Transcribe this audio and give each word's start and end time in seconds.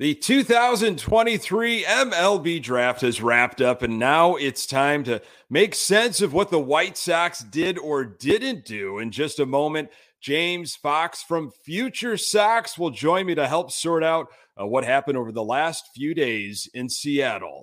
The 0.00 0.16
2023 0.16 1.84
MLB 1.84 2.60
draft 2.60 3.02
has 3.02 3.22
wrapped 3.22 3.60
up, 3.60 3.80
and 3.80 3.96
now 3.96 4.34
it's 4.34 4.66
time 4.66 5.04
to 5.04 5.22
make 5.48 5.76
sense 5.76 6.20
of 6.20 6.32
what 6.32 6.50
the 6.50 6.58
White 6.58 6.96
Sox 6.96 7.44
did 7.44 7.78
or 7.78 8.04
didn't 8.04 8.64
do. 8.64 8.98
In 8.98 9.12
just 9.12 9.38
a 9.38 9.46
moment, 9.46 9.90
James 10.20 10.74
Fox 10.74 11.22
from 11.22 11.52
Future 11.64 12.16
Sox 12.16 12.76
will 12.76 12.90
join 12.90 13.26
me 13.26 13.36
to 13.36 13.46
help 13.46 13.70
sort 13.70 14.02
out 14.02 14.26
uh, 14.60 14.66
what 14.66 14.84
happened 14.84 15.16
over 15.16 15.30
the 15.30 15.44
last 15.44 15.84
few 15.94 16.12
days 16.12 16.68
in 16.74 16.88
Seattle. 16.88 17.62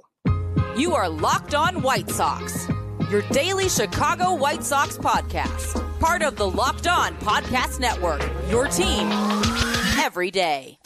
You 0.78 0.96
are 0.96 1.10
Locked 1.10 1.54
On 1.54 1.82
White 1.82 2.10
Sox, 2.10 2.66
your 3.10 3.24
daily 3.34 3.68
Chicago 3.68 4.36
White 4.36 4.64
Sox 4.64 4.98
podcast, 4.98 6.00
part 6.00 6.22
of 6.22 6.38
the 6.38 6.50
Locked 6.50 6.88
On 6.88 7.14
Podcast 7.16 7.82
Network, 7.82 8.22
your 8.50 8.70
team 8.70 9.12
every 10.00 10.32
day. 10.32 10.78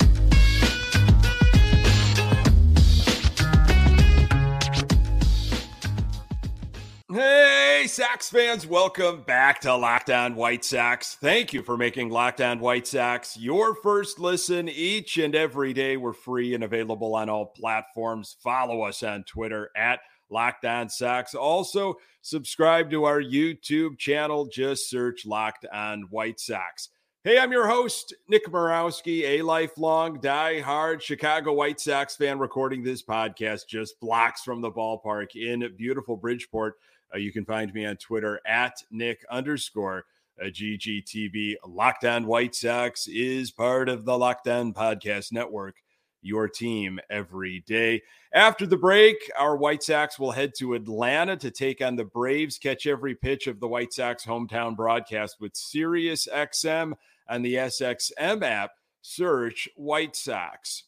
Hey, 7.15 7.85
Sox 7.87 8.29
fans, 8.29 8.67
welcome 8.67 9.21
back 9.21 9.61
to 9.61 9.73
Locked 9.73 10.09
On 10.09 10.35
White 10.35 10.65
Sox. 10.65 11.15
Thank 11.15 11.53
you 11.53 11.63
for 11.63 11.77
making 11.77 12.09
Locked 12.09 12.41
On 12.41 12.59
White 12.59 12.85
Sox 12.85 13.37
your 13.37 13.73
first 13.73 14.19
listen 14.19 14.67
each 14.67 15.17
and 15.17 15.33
every 15.33 15.71
day. 15.71 15.95
We're 15.95 16.11
free 16.11 16.53
and 16.55 16.61
available 16.61 17.15
on 17.15 17.29
all 17.29 17.45
platforms. 17.45 18.35
Follow 18.43 18.81
us 18.81 19.01
on 19.01 19.23
Twitter 19.23 19.71
at 19.77 20.01
Locked 20.29 20.65
On 20.65 20.89
Sox. 20.89 21.33
Also, 21.33 21.95
subscribe 22.21 22.91
to 22.91 23.05
our 23.05 23.21
YouTube 23.21 23.97
channel. 23.97 24.45
Just 24.47 24.89
search 24.89 25.25
Locked 25.25 25.65
On 25.71 26.07
White 26.09 26.41
Sox. 26.41 26.89
Hey, 27.23 27.39
I'm 27.39 27.53
your 27.53 27.69
host, 27.69 28.13
Nick 28.27 28.45
Morawski, 28.47 29.21
a 29.23 29.41
lifelong, 29.41 30.19
die-hard 30.19 31.01
Chicago 31.01 31.53
White 31.53 31.79
Sox 31.79 32.17
fan, 32.17 32.39
recording 32.39 32.83
this 32.83 33.01
podcast 33.01 33.67
just 33.69 34.01
blocks 34.01 34.43
from 34.43 34.59
the 34.59 34.69
ballpark 34.69 35.33
in 35.33 35.73
beautiful 35.77 36.17
Bridgeport. 36.17 36.75
Uh, 37.13 37.17
you 37.17 37.31
can 37.31 37.45
find 37.45 37.73
me 37.73 37.85
on 37.85 37.97
Twitter 37.97 38.39
at 38.45 38.83
Nick 38.91 39.25
underscore 39.29 40.05
uh, 40.41 40.45
GGTV. 40.45 41.55
Locked 41.67 42.05
On 42.05 42.25
White 42.25 42.55
Sox 42.55 43.07
is 43.07 43.51
part 43.51 43.89
of 43.89 44.05
the 44.05 44.17
Locked 44.17 44.47
On 44.47 44.73
Podcast 44.73 45.31
Network, 45.31 45.75
your 46.21 46.47
team 46.47 46.99
every 47.09 47.63
day. 47.67 48.01
After 48.33 48.65
the 48.65 48.77
break, 48.77 49.15
our 49.37 49.55
White 49.55 49.83
Sox 49.83 50.19
will 50.19 50.31
head 50.31 50.53
to 50.57 50.73
Atlanta 50.73 51.37
to 51.37 51.51
take 51.51 51.81
on 51.81 51.95
the 51.95 52.03
Braves. 52.03 52.57
Catch 52.57 52.87
every 52.87 53.15
pitch 53.15 53.47
of 53.47 53.59
the 53.59 53.67
White 53.67 53.93
Sox 53.93 54.25
hometown 54.25 54.75
broadcast 54.75 55.37
with 55.39 55.55
Sirius 55.55 56.27
XM 56.33 56.93
on 57.29 57.41
the 57.41 57.55
SXM 57.55 58.43
app. 58.43 58.71
Search 59.01 59.69
White 59.75 60.15
Sox. 60.15 60.83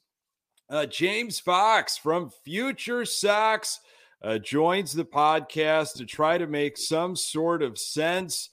Uh, 0.70 0.86
James 0.86 1.40
Fox 1.40 1.98
from 1.98 2.32
Future 2.44 3.06
Sox 3.06 3.80
uh, 4.22 4.38
joins 4.38 4.94
the 4.94 5.06
podcast 5.06 5.94
to 5.98 6.06
try 6.06 6.38
to 6.38 6.48
make 6.48 6.78
some 6.78 7.16
sort 7.16 7.62
of 7.62 7.78
sense 7.78 8.50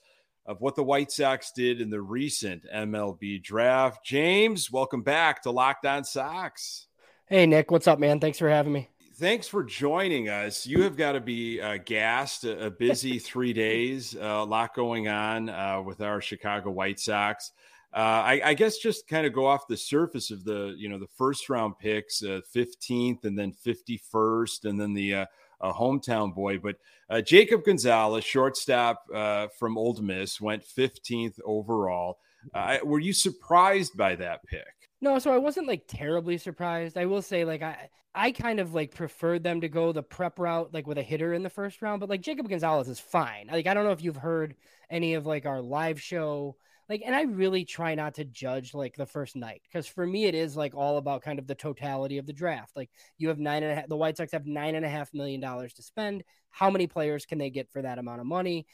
of 0.46 0.60
what 0.60 0.76
the 0.76 0.84
White 0.84 1.10
Sox 1.10 1.52
did 1.52 1.80
in 1.80 1.90
the 1.90 2.02
recent 2.02 2.64
MLB 2.72 3.42
draft. 3.42 4.04
James, 4.04 4.70
welcome 4.70 5.02
back 5.02 5.42
to 5.42 5.50
Locked 5.50 5.86
On 5.86 6.04
Sox. 6.04 6.86
Hey, 7.26 7.46
Nick, 7.46 7.70
what's 7.70 7.88
up, 7.88 7.98
man? 7.98 8.20
Thanks 8.20 8.38
for 8.38 8.50
having 8.50 8.72
me. 8.72 8.90
Thanks 9.16 9.46
for 9.48 9.62
joining 9.62 10.28
us. 10.28 10.66
You 10.66 10.82
have 10.82 10.96
got 10.96 11.12
to 11.12 11.20
be 11.20 11.60
uh, 11.60 11.78
gassed, 11.84 12.44
a, 12.44 12.66
a 12.66 12.70
busy 12.70 13.18
three 13.20 13.52
days, 13.52 14.14
uh, 14.14 14.24
a 14.24 14.44
lot 14.44 14.74
going 14.74 15.08
on 15.08 15.48
uh, 15.48 15.80
with 15.80 16.00
our 16.00 16.20
Chicago 16.20 16.70
White 16.70 17.00
Sox. 17.00 17.52
Uh, 17.94 18.22
I, 18.26 18.40
I, 18.44 18.54
guess 18.54 18.78
just 18.78 19.06
kind 19.06 19.24
of 19.24 19.32
go 19.32 19.46
off 19.46 19.68
the 19.68 19.76
surface 19.76 20.32
of 20.32 20.42
the, 20.42 20.74
you 20.76 20.88
know, 20.88 20.98
the 20.98 21.06
first 21.06 21.48
round 21.48 21.78
picks, 21.78 22.22
15th 22.22 23.24
uh, 23.24 23.28
and 23.28 23.38
then 23.38 23.52
51st, 23.64 24.64
and 24.64 24.80
then 24.80 24.94
the 24.94 25.14
uh, 25.14 25.26
a 25.64 25.72
hometown 25.72 26.34
boy. 26.34 26.58
But 26.58 26.76
uh, 27.08 27.20
Jacob 27.20 27.64
Gonzalez, 27.64 28.24
shortstop 28.24 29.04
uh, 29.12 29.48
from 29.58 29.78
Ole 29.78 30.00
Miss, 30.02 30.40
went 30.40 30.64
15th 30.64 31.38
overall. 31.44 32.18
Uh, 32.52 32.78
were 32.84 33.00
you 33.00 33.12
surprised 33.12 33.96
by 33.96 34.14
that 34.16 34.44
pick? 34.46 34.66
No, 35.00 35.18
so 35.18 35.32
I 35.32 35.38
wasn't 35.38 35.66
like 35.66 35.84
terribly 35.88 36.38
surprised. 36.38 36.96
I 36.96 37.06
will 37.06 37.22
say, 37.22 37.44
like 37.44 37.62
I, 37.62 37.88
I 38.14 38.32
kind 38.32 38.60
of 38.60 38.74
like 38.74 38.94
preferred 38.94 39.42
them 39.42 39.62
to 39.62 39.68
go 39.68 39.92
the 39.92 40.02
prep 40.02 40.38
route, 40.38 40.72
like 40.72 40.86
with 40.86 40.98
a 40.98 41.02
hitter 41.02 41.32
in 41.32 41.42
the 41.42 41.50
first 41.50 41.82
round. 41.82 42.00
But 42.00 42.08
like 42.08 42.20
Jacob 42.20 42.48
Gonzalez 42.48 42.88
is 42.88 43.00
fine. 43.00 43.48
Like 43.50 43.66
I 43.66 43.74
don't 43.74 43.84
know 43.84 43.92
if 43.92 44.02
you've 44.02 44.16
heard 44.16 44.54
any 44.90 45.14
of 45.14 45.26
like 45.26 45.46
our 45.46 45.60
live 45.60 46.00
show 46.00 46.56
like 46.88 47.02
and 47.04 47.14
i 47.14 47.22
really 47.22 47.64
try 47.64 47.94
not 47.94 48.14
to 48.14 48.24
judge 48.24 48.74
like 48.74 48.96
the 48.96 49.06
first 49.06 49.36
night 49.36 49.62
because 49.64 49.86
for 49.86 50.06
me 50.06 50.24
it 50.26 50.34
is 50.34 50.56
like 50.56 50.74
all 50.74 50.98
about 50.98 51.22
kind 51.22 51.38
of 51.38 51.46
the 51.46 51.54
totality 51.54 52.18
of 52.18 52.26
the 52.26 52.32
draft. 52.32 52.76
Like 52.76 52.90
you 53.18 53.28
have 53.28 53.38
nine 53.38 53.62
and 53.62 53.72
a 53.72 53.74
half 53.76 53.88
the 53.88 53.96
white 53.96 54.16
sox 54.16 54.32
have 54.32 54.46
nine 54.46 54.74
and 54.74 54.84
a 54.84 54.88
half 54.88 55.12
million 55.14 55.40
dollars 55.40 55.72
to 55.74 55.82
spend. 55.82 56.24
How 56.50 56.70
many 56.70 56.86
players 56.86 57.26
can 57.26 57.38
they 57.38 57.50
get 57.50 57.70
for 57.70 57.82
that 57.82 57.98
amount 57.98 58.20
of 58.20 58.26
money? 58.26 58.66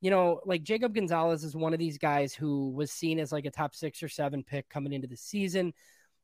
You 0.00 0.10
know 0.10 0.40
like 0.44 0.62
jacob 0.62 0.94
gonzalez 0.94 1.44
is 1.44 1.56
one 1.56 1.72
of 1.72 1.78
these 1.78 1.98
guys 1.98 2.34
who 2.34 2.70
was 2.70 2.90
seen 2.90 3.18
as 3.18 3.32
like 3.32 3.46
a 3.46 3.50
top 3.50 3.74
six 3.74 4.02
or 4.02 4.08
seven 4.08 4.42
pick 4.42 4.68
coming 4.68 4.92
into 4.92 5.08
the 5.08 5.16
season. 5.16 5.72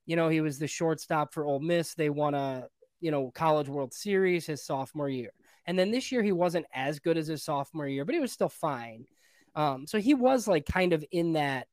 You 0.07 0.17
know 0.17 0.29
he 0.29 0.41
was 0.41 0.59
the 0.59 0.67
shortstop 0.67 1.33
for 1.33 1.45
Ole 1.45 1.61
Miss. 1.61 1.95
They 1.95 2.11
won 2.11 2.35
a 2.35 2.67
you 3.01 3.11
know 3.11 3.31
college 3.31 3.69
world 3.69 3.95
series 3.95 4.47
his 4.47 4.65
sophomore 4.65 5.09
year. 5.09 5.33
And 5.67 5.79
then 5.79 5.91
this 5.91 6.11
year 6.11 6.23
he 6.23 6.33
wasn't 6.33 6.67
as 6.75 6.99
good 6.99 7.17
as 7.17 7.29
his 7.29 7.43
sophomore 7.43 7.89
year 7.89 8.05
but 8.05 8.15
he 8.15 8.21
was 8.21 8.33
still 8.33 8.49
fine 8.49 9.07
um, 9.55 9.87
so 9.87 9.99
he 9.99 10.15
was 10.15 10.47
like 10.49 10.67
kind 10.67 10.93
of 10.93 11.05
in 11.11 11.35
that 11.35 11.67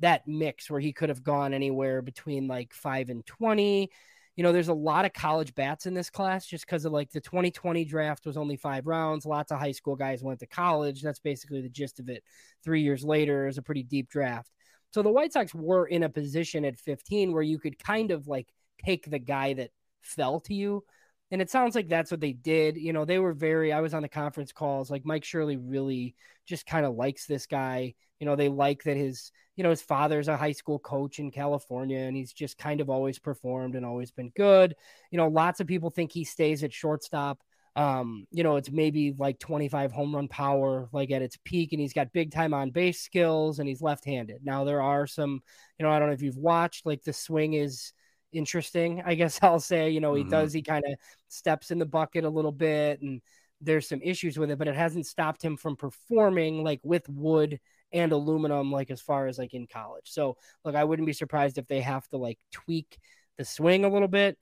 that 0.00 0.26
mix 0.26 0.68
where 0.68 0.80
he 0.80 0.92
could 0.92 1.08
have 1.08 1.22
gone 1.22 1.54
anywhere 1.54 2.02
between 2.02 2.48
like 2.48 2.72
five 2.72 3.08
and 3.08 3.24
twenty. 3.26 3.90
You 4.36 4.42
know, 4.42 4.52
there's 4.52 4.68
a 4.68 4.74
lot 4.74 5.04
of 5.04 5.12
college 5.12 5.54
bats 5.54 5.84
in 5.84 5.92
this 5.92 6.08
class 6.08 6.46
just 6.46 6.64
because 6.64 6.86
of 6.86 6.92
like 6.92 7.10
the 7.10 7.20
2020 7.20 7.84
draft 7.84 8.24
was 8.24 8.38
only 8.38 8.56
five 8.56 8.86
rounds. 8.86 9.26
Lots 9.26 9.52
of 9.52 9.58
high 9.58 9.72
school 9.72 9.94
guys 9.94 10.22
went 10.22 10.40
to 10.40 10.46
college. 10.46 11.02
That's 11.02 11.18
basically 11.20 11.60
the 11.60 11.68
gist 11.68 12.00
of 12.00 12.08
it. 12.08 12.24
Three 12.64 12.80
years 12.80 13.04
later 13.04 13.46
is 13.46 13.58
a 13.58 13.62
pretty 13.62 13.82
deep 13.82 14.08
draft. 14.08 14.50
So 14.90 15.02
the 15.02 15.10
White 15.10 15.34
Sox 15.34 15.54
were 15.54 15.86
in 15.86 16.02
a 16.02 16.08
position 16.08 16.64
at 16.64 16.78
15 16.78 17.32
where 17.32 17.42
you 17.42 17.58
could 17.58 17.78
kind 17.78 18.10
of 18.10 18.26
like 18.26 18.48
take 18.82 19.10
the 19.10 19.18
guy 19.18 19.54
that 19.54 19.70
fell 20.00 20.40
to 20.40 20.54
you. 20.54 20.84
And 21.32 21.40
it 21.40 21.48
sounds 21.48 21.74
like 21.74 21.88
that's 21.88 22.10
what 22.10 22.20
they 22.20 22.34
did. 22.34 22.76
You 22.76 22.92
know, 22.92 23.06
they 23.06 23.18
were 23.18 23.32
very, 23.32 23.72
I 23.72 23.80
was 23.80 23.94
on 23.94 24.02
the 24.02 24.08
conference 24.08 24.52
calls, 24.52 24.90
like 24.90 25.06
Mike 25.06 25.24
Shirley 25.24 25.56
really 25.56 26.14
just 26.46 26.66
kind 26.66 26.84
of 26.84 26.94
likes 26.94 27.24
this 27.24 27.46
guy. 27.46 27.94
You 28.20 28.26
know, 28.26 28.36
they 28.36 28.50
like 28.50 28.82
that 28.82 28.98
his, 28.98 29.32
you 29.56 29.64
know, 29.64 29.70
his 29.70 29.80
father's 29.80 30.28
a 30.28 30.36
high 30.36 30.52
school 30.52 30.78
coach 30.78 31.18
in 31.18 31.30
California 31.30 32.00
and 32.00 32.14
he's 32.14 32.34
just 32.34 32.58
kind 32.58 32.82
of 32.82 32.90
always 32.90 33.18
performed 33.18 33.76
and 33.76 33.86
always 33.86 34.10
been 34.10 34.30
good. 34.36 34.74
You 35.10 35.16
know, 35.16 35.28
lots 35.28 35.58
of 35.60 35.66
people 35.66 35.88
think 35.88 36.12
he 36.12 36.24
stays 36.24 36.62
at 36.64 36.72
shortstop. 36.72 37.40
Um, 37.76 38.26
you 38.30 38.42
know, 38.42 38.56
it's 38.56 38.70
maybe 38.70 39.14
like 39.16 39.38
25 39.38 39.90
home 39.90 40.14
run 40.14 40.28
power, 40.28 40.90
like 40.92 41.10
at 41.10 41.22
its 41.22 41.38
peak, 41.42 41.72
and 41.72 41.80
he's 41.80 41.94
got 41.94 42.12
big 42.12 42.30
time 42.30 42.52
on 42.52 42.72
base 42.72 43.00
skills 43.00 43.58
and 43.58 43.66
he's 43.66 43.80
left 43.80 44.04
handed. 44.04 44.44
Now, 44.44 44.64
there 44.64 44.82
are 44.82 45.06
some, 45.06 45.40
you 45.78 45.86
know, 45.86 45.90
I 45.90 45.98
don't 45.98 46.08
know 46.08 46.14
if 46.14 46.20
you've 46.20 46.36
watched, 46.36 46.84
like 46.84 47.02
the 47.04 47.14
swing 47.14 47.54
is, 47.54 47.94
interesting. 48.32 49.02
I 49.04 49.14
guess 49.14 49.38
I'll 49.42 49.60
say, 49.60 49.90
you 49.90 50.00
know, 50.00 50.14
he 50.14 50.22
mm-hmm. 50.22 50.30
does, 50.30 50.52
he 50.52 50.62
kind 50.62 50.84
of 50.86 50.94
steps 51.28 51.70
in 51.70 51.78
the 51.78 51.86
bucket 51.86 52.24
a 52.24 52.30
little 52.30 52.52
bit 52.52 53.00
and 53.02 53.20
there's 53.60 53.88
some 53.88 54.00
issues 54.02 54.38
with 54.38 54.50
it, 54.50 54.58
but 54.58 54.68
it 54.68 54.74
hasn't 54.74 55.06
stopped 55.06 55.42
him 55.42 55.56
from 55.56 55.76
performing 55.76 56.64
like 56.64 56.80
with 56.82 57.08
wood 57.08 57.60
and 57.92 58.12
aluminum, 58.12 58.72
like 58.72 58.90
as 58.90 59.00
far 59.00 59.26
as 59.26 59.38
like 59.38 59.54
in 59.54 59.66
college. 59.66 60.10
So, 60.10 60.36
look, 60.64 60.74
I 60.74 60.84
wouldn't 60.84 61.06
be 61.06 61.12
surprised 61.12 61.58
if 61.58 61.68
they 61.68 61.80
have 61.80 62.06
to 62.08 62.16
like 62.16 62.38
tweak 62.50 62.98
the 63.38 63.44
swing 63.44 63.84
a 63.84 63.88
little 63.88 64.08
bit. 64.08 64.36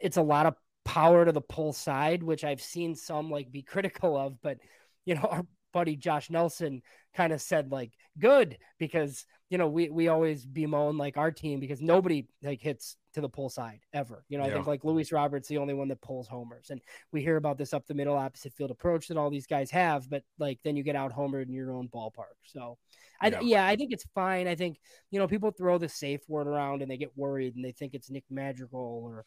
It's 0.00 0.16
a 0.16 0.22
lot 0.22 0.46
of 0.46 0.54
power 0.84 1.24
to 1.24 1.32
the 1.32 1.40
pull 1.40 1.72
side, 1.72 2.22
which 2.22 2.44
I've 2.44 2.62
seen 2.62 2.94
some 2.94 3.30
like 3.30 3.52
be 3.52 3.62
critical 3.62 4.16
of, 4.16 4.40
but 4.40 4.58
you 5.04 5.14
know, 5.14 5.22
our 5.22 5.46
buddy 5.76 5.94
Josh 5.94 6.30
Nelson 6.30 6.80
kind 7.14 7.34
of 7.34 7.42
said 7.42 7.70
like 7.70 7.92
good 8.18 8.56
because 8.78 9.26
you 9.48 9.58
know, 9.58 9.68
we 9.68 9.90
we 9.90 10.08
always 10.08 10.44
bemoan 10.44 10.96
like 10.96 11.16
our 11.16 11.30
team 11.30 11.60
because 11.60 11.80
nobody 11.80 12.26
like 12.42 12.60
hits 12.60 12.96
to 13.14 13.20
the 13.20 13.28
pull 13.28 13.48
side 13.48 13.80
ever. 13.92 14.24
You 14.28 14.38
know, 14.38 14.44
yeah. 14.44 14.50
I 14.50 14.54
think 14.54 14.66
like 14.66 14.84
Luis 14.84 15.12
Robert's 15.12 15.48
the 15.48 15.58
only 15.58 15.74
one 15.74 15.88
that 15.88 16.00
pulls 16.00 16.26
homers, 16.26 16.70
and 16.70 16.80
we 17.12 17.22
hear 17.22 17.36
about 17.36 17.56
this 17.56 17.72
up 17.72 17.86
the 17.86 17.94
middle 17.94 18.16
opposite 18.16 18.54
field 18.54 18.72
approach 18.72 19.06
that 19.06 19.16
all 19.16 19.30
these 19.30 19.46
guys 19.46 19.70
have, 19.70 20.10
but 20.10 20.24
like 20.38 20.58
then 20.64 20.76
you 20.76 20.82
get 20.82 20.96
out 20.96 21.12
homered 21.12 21.46
in 21.46 21.52
your 21.52 21.72
own 21.72 21.88
ballpark. 21.88 22.34
So, 22.44 22.76
I, 23.20 23.28
yeah. 23.28 23.40
yeah, 23.40 23.66
I 23.66 23.76
think 23.76 23.92
it's 23.92 24.06
fine. 24.16 24.48
I 24.48 24.56
think 24.56 24.78
you 25.12 25.20
know 25.20 25.28
people 25.28 25.52
throw 25.52 25.78
the 25.78 25.88
safe 25.88 26.22
word 26.26 26.48
around 26.48 26.82
and 26.82 26.90
they 26.90 26.96
get 26.96 27.16
worried 27.16 27.54
and 27.54 27.64
they 27.64 27.72
think 27.72 27.94
it's 27.94 28.10
Nick 28.10 28.24
Madrigal 28.28 29.02
or 29.04 29.24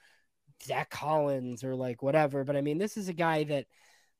Zack 0.65 0.89
Collins 0.89 1.63
or 1.63 1.75
like 1.75 2.03
whatever. 2.03 2.43
But 2.43 2.57
I 2.57 2.61
mean, 2.61 2.77
this 2.77 2.97
is 2.97 3.07
a 3.07 3.13
guy 3.13 3.45
that 3.45 3.67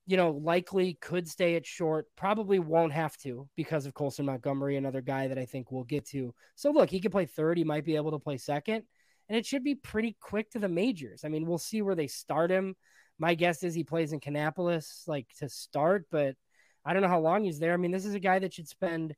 you 0.10 0.18
know, 0.18 0.32
likely 0.32 0.96
could 0.96 1.30
stay 1.30 1.56
at 1.56 1.68
short, 1.68 2.08
probably 2.16 2.58
won't 2.58 2.94
have 2.94 3.16
to 3.18 3.48
because 3.56 3.86
of 3.86 3.94
Colson 3.94 4.26
Montgomery, 4.26 4.76
another 4.76 5.02
guy 5.02 5.28
that 5.28 5.38
I 5.38 5.46
think 5.46 5.72
we'll 5.72 5.84
get 5.84 6.08
to. 6.08 6.34
So 6.56 6.72
look, 6.72 6.90
he 6.90 7.00
could 7.00 7.12
play 7.12 7.28
third, 7.28 7.60
he 7.60 7.64
might 7.64 7.86
be 7.86 7.96
able 7.96 8.10
to 8.12 8.20
play 8.20 8.38
second, 8.38 8.86
and 9.30 9.38
it 9.38 9.46
should 9.46 9.64
be 9.64 9.76
pretty 9.76 10.18
quick 10.20 10.50
to 10.52 10.60
the 10.60 10.68
majors. 10.68 11.24
I 11.24 11.28
mean, 11.28 11.46
we'll 11.46 11.60
see 11.60 11.84
where 11.84 11.94
they 11.94 12.08
start 12.08 12.50
him. 12.50 12.76
My 13.20 13.36
guess 13.36 13.62
is 13.62 13.76
he 13.76 13.84
plays 13.84 14.12
in 14.12 14.20
Kannapolis 14.20 15.08
like 15.08 15.28
to 15.38 15.48
start, 15.48 16.08
but 16.10 16.36
I 16.84 16.94
don't 16.94 17.04
know 17.04 17.08
how 17.08 17.20
long 17.20 17.44
he's 17.44 17.60
there. 17.60 17.74
I 17.74 17.78
mean, 17.78 17.92
this 17.92 18.06
is 18.06 18.16
a 18.16 18.20
guy 18.20 18.40
that 18.40 18.56
should 18.56 18.68
spend 18.68 19.14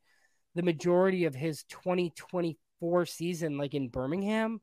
the 0.56 0.64
majority 0.64 1.24
of 1.24 1.36
his 1.36 1.64
2024 1.70 3.06
season 3.06 3.58
like 3.58 3.74
in 3.76 3.88
Birmingham 3.88 4.60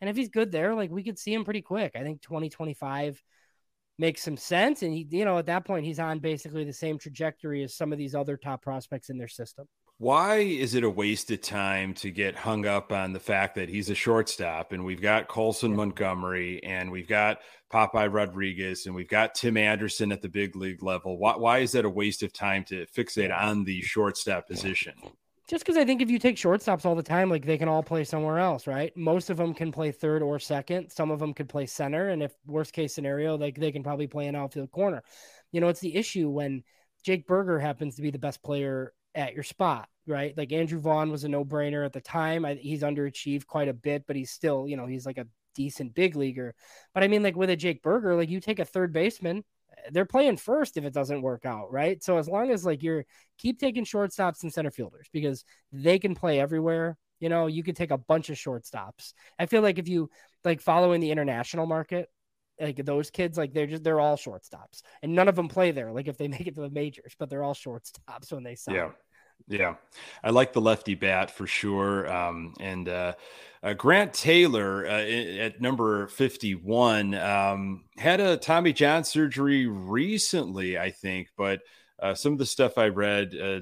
And 0.00 0.08
if 0.08 0.16
he's 0.16 0.30
good 0.30 0.52
there, 0.52 0.74
like 0.74 0.90
we 0.90 1.02
could 1.02 1.18
see 1.18 1.34
him 1.34 1.44
pretty 1.44 1.62
quick. 1.62 1.92
I 1.96 2.02
think 2.02 2.22
2025 2.22 3.22
makes 3.98 4.22
some 4.22 4.36
sense. 4.36 4.82
And 4.82 4.92
he, 4.92 5.06
you 5.10 5.24
know, 5.24 5.38
at 5.38 5.46
that 5.46 5.64
point, 5.64 5.84
he's 5.84 5.98
on 5.98 6.18
basically 6.18 6.64
the 6.64 6.72
same 6.72 6.98
trajectory 6.98 7.62
as 7.62 7.74
some 7.74 7.92
of 7.92 7.98
these 7.98 8.14
other 8.14 8.36
top 8.36 8.62
prospects 8.62 9.10
in 9.10 9.18
their 9.18 9.28
system. 9.28 9.66
Why 9.98 10.36
is 10.36 10.74
it 10.74 10.84
a 10.84 10.90
waste 10.90 11.30
of 11.30 11.40
time 11.40 11.94
to 11.94 12.10
get 12.10 12.36
hung 12.36 12.66
up 12.66 12.92
on 12.92 13.14
the 13.14 13.20
fact 13.20 13.54
that 13.54 13.70
he's 13.70 13.88
a 13.88 13.94
shortstop 13.94 14.72
and 14.72 14.84
we've 14.84 15.00
got 15.00 15.26
Colson 15.26 15.74
Montgomery 15.74 16.62
and 16.62 16.92
we've 16.92 17.08
got 17.08 17.38
Popeye 17.72 18.12
Rodriguez 18.12 18.84
and 18.84 18.94
we've 18.94 19.08
got 19.08 19.34
Tim 19.34 19.56
Anderson 19.56 20.12
at 20.12 20.20
the 20.20 20.28
big 20.28 20.54
league 20.54 20.82
level? 20.82 21.16
Why, 21.16 21.36
why 21.36 21.58
is 21.60 21.72
that 21.72 21.86
a 21.86 21.90
waste 21.90 22.22
of 22.22 22.34
time 22.34 22.62
to 22.64 22.84
fixate 22.94 23.34
on 23.34 23.64
the 23.64 23.80
shortstop 23.80 24.46
position? 24.46 24.92
Just 25.48 25.64
because 25.64 25.76
I 25.76 25.84
think 25.84 26.02
if 26.02 26.10
you 26.10 26.18
take 26.18 26.36
shortstops 26.36 26.84
all 26.84 26.96
the 26.96 27.04
time, 27.04 27.30
like 27.30 27.46
they 27.46 27.56
can 27.58 27.68
all 27.68 27.82
play 27.82 28.02
somewhere 28.02 28.38
else, 28.38 28.66
right? 28.66 28.96
Most 28.96 29.30
of 29.30 29.36
them 29.36 29.54
can 29.54 29.70
play 29.70 29.92
third 29.92 30.20
or 30.22 30.40
second. 30.40 30.90
Some 30.90 31.12
of 31.12 31.20
them 31.20 31.34
could 31.34 31.48
play 31.48 31.66
center, 31.66 32.08
and 32.08 32.20
if 32.22 32.32
worst 32.46 32.72
case 32.72 32.92
scenario, 32.92 33.36
like 33.36 33.56
they 33.56 33.70
can 33.70 33.84
probably 33.84 34.08
play 34.08 34.26
an 34.26 34.34
outfield 34.34 34.72
corner. 34.72 35.04
You 35.52 35.60
know, 35.60 35.68
it's 35.68 35.80
the 35.80 35.94
issue 35.94 36.28
when 36.28 36.64
Jake 37.04 37.28
Burger 37.28 37.60
happens 37.60 37.94
to 37.94 38.02
be 38.02 38.10
the 38.10 38.18
best 38.18 38.42
player 38.42 38.92
at 39.14 39.34
your 39.34 39.44
spot, 39.44 39.88
right? 40.08 40.36
Like 40.36 40.52
Andrew 40.52 40.80
Vaughn 40.80 41.12
was 41.12 41.22
a 41.22 41.28
no 41.28 41.44
brainer 41.44 41.84
at 41.86 41.92
the 41.92 42.00
time. 42.00 42.44
I, 42.44 42.54
he's 42.54 42.82
underachieved 42.82 43.46
quite 43.46 43.68
a 43.68 43.72
bit, 43.72 44.04
but 44.08 44.16
he's 44.16 44.32
still, 44.32 44.66
you 44.66 44.76
know, 44.76 44.86
he's 44.86 45.06
like 45.06 45.18
a 45.18 45.28
decent 45.54 45.94
big 45.94 46.16
leaguer. 46.16 46.56
But 46.92 47.04
I 47.04 47.08
mean, 47.08 47.22
like 47.22 47.36
with 47.36 47.50
a 47.50 47.56
Jake 47.56 47.82
Burger, 47.82 48.16
like 48.16 48.28
you 48.28 48.40
take 48.40 48.58
a 48.58 48.64
third 48.64 48.92
baseman, 48.92 49.44
they're 49.92 50.04
playing 50.04 50.36
first 50.36 50.76
if 50.76 50.84
it 50.84 50.92
doesn't 50.92 51.22
work 51.22 51.44
out, 51.44 51.72
right? 51.72 52.02
So 52.02 52.18
as 52.18 52.28
long 52.28 52.50
as 52.50 52.64
like 52.64 52.82
you're 52.82 53.04
keep 53.38 53.58
taking 53.58 53.84
shortstops 53.84 54.42
and 54.42 54.52
center 54.52 54.70
fielders 54.70 55.08
because 55.12 55.44
they 55.72 55.98
can 55.98 56.14
play 56.14 56.40
everywhere. 56.40 56.96
You 57.20 57.30
know, 57.30 57.46
you 57.46 57.62
could 57.62 57.76
take 57.76 57.90
a 57.90 57.98
bunch 57.98 58.28
of 58.28 58.36
shortstops. 58.36 59.14
I 59.38 59.46
feel 59.46 59.62
like 59.62 59.78
if 59.78 59.88
you 59.88 60.10
like 60.44 60.60
following 60.60 61.00
the 61.00 61.10
international 61.10 61.66
market, 61.66 62.10
like 62.60 62.76
those 62.84 63.10
kids, 63.10 63.38
like 63.38 63.52
they're 63.52 63.66
just 63.66 63.84
they're 63.84 64.00
all 64.00 64.16
shortstops, 64.16 64.82
and 65.02 65.14
none 65.14 65.28
of 65.28 65.36
them 65.36 65.48
play 65.48 65.70
there. 65.70 65.92
Like 65.92 66.08
if 66.08 66.18
they 66.18 66.28
make 66.28 66.46
it 66.46 66.54
to 66.56 66.60
the 66.60 66.70
majors, 66.70 67.14
but 67.18 67.30
they're 67.30 67.42
all 67.42 67.54
shortstops 67.54 68.32
when 68.32 68.42
they 68.42 68.54
sign. 68.54 68.74
Yeah. 68.74 68.90
Yeah, 69.48 69.76
I 70.24 70.30
like 70.30 70.52
the 70.52 70.60
lefty 70.60 70.94
bat 70.94 71.30
for 71.30 71.46
sure. 71.46 72.12
Um, 72.12 72.54
and 72.58 72.88
uh, 72.88 73.12
uh, 73.62 73.74
Grant 73.74 74.12
Taylor 74.12 74.86
uh, 74.86 75.00
at 75.00 75.60
number 75.60 76.08
51 76.08 77.14
um, 77.14 77.84
had 77.96 78.20
a 78.20 78.36
Tommy 78.36 78.72
John 78.72 79.04
surgery 79.04 79.66
recently, 79.66 80.78
I 80.78 80.90
think, 80.90 81.28
but 81.36 81.60
uh, 82.00 82.14
some 82.14 82.32
of 82.32 82.38
the 82.38 82.46
stuff 82.46 82.76
I 82.76 82.88
read, 82.88 83.34
uh, 83.40 83.60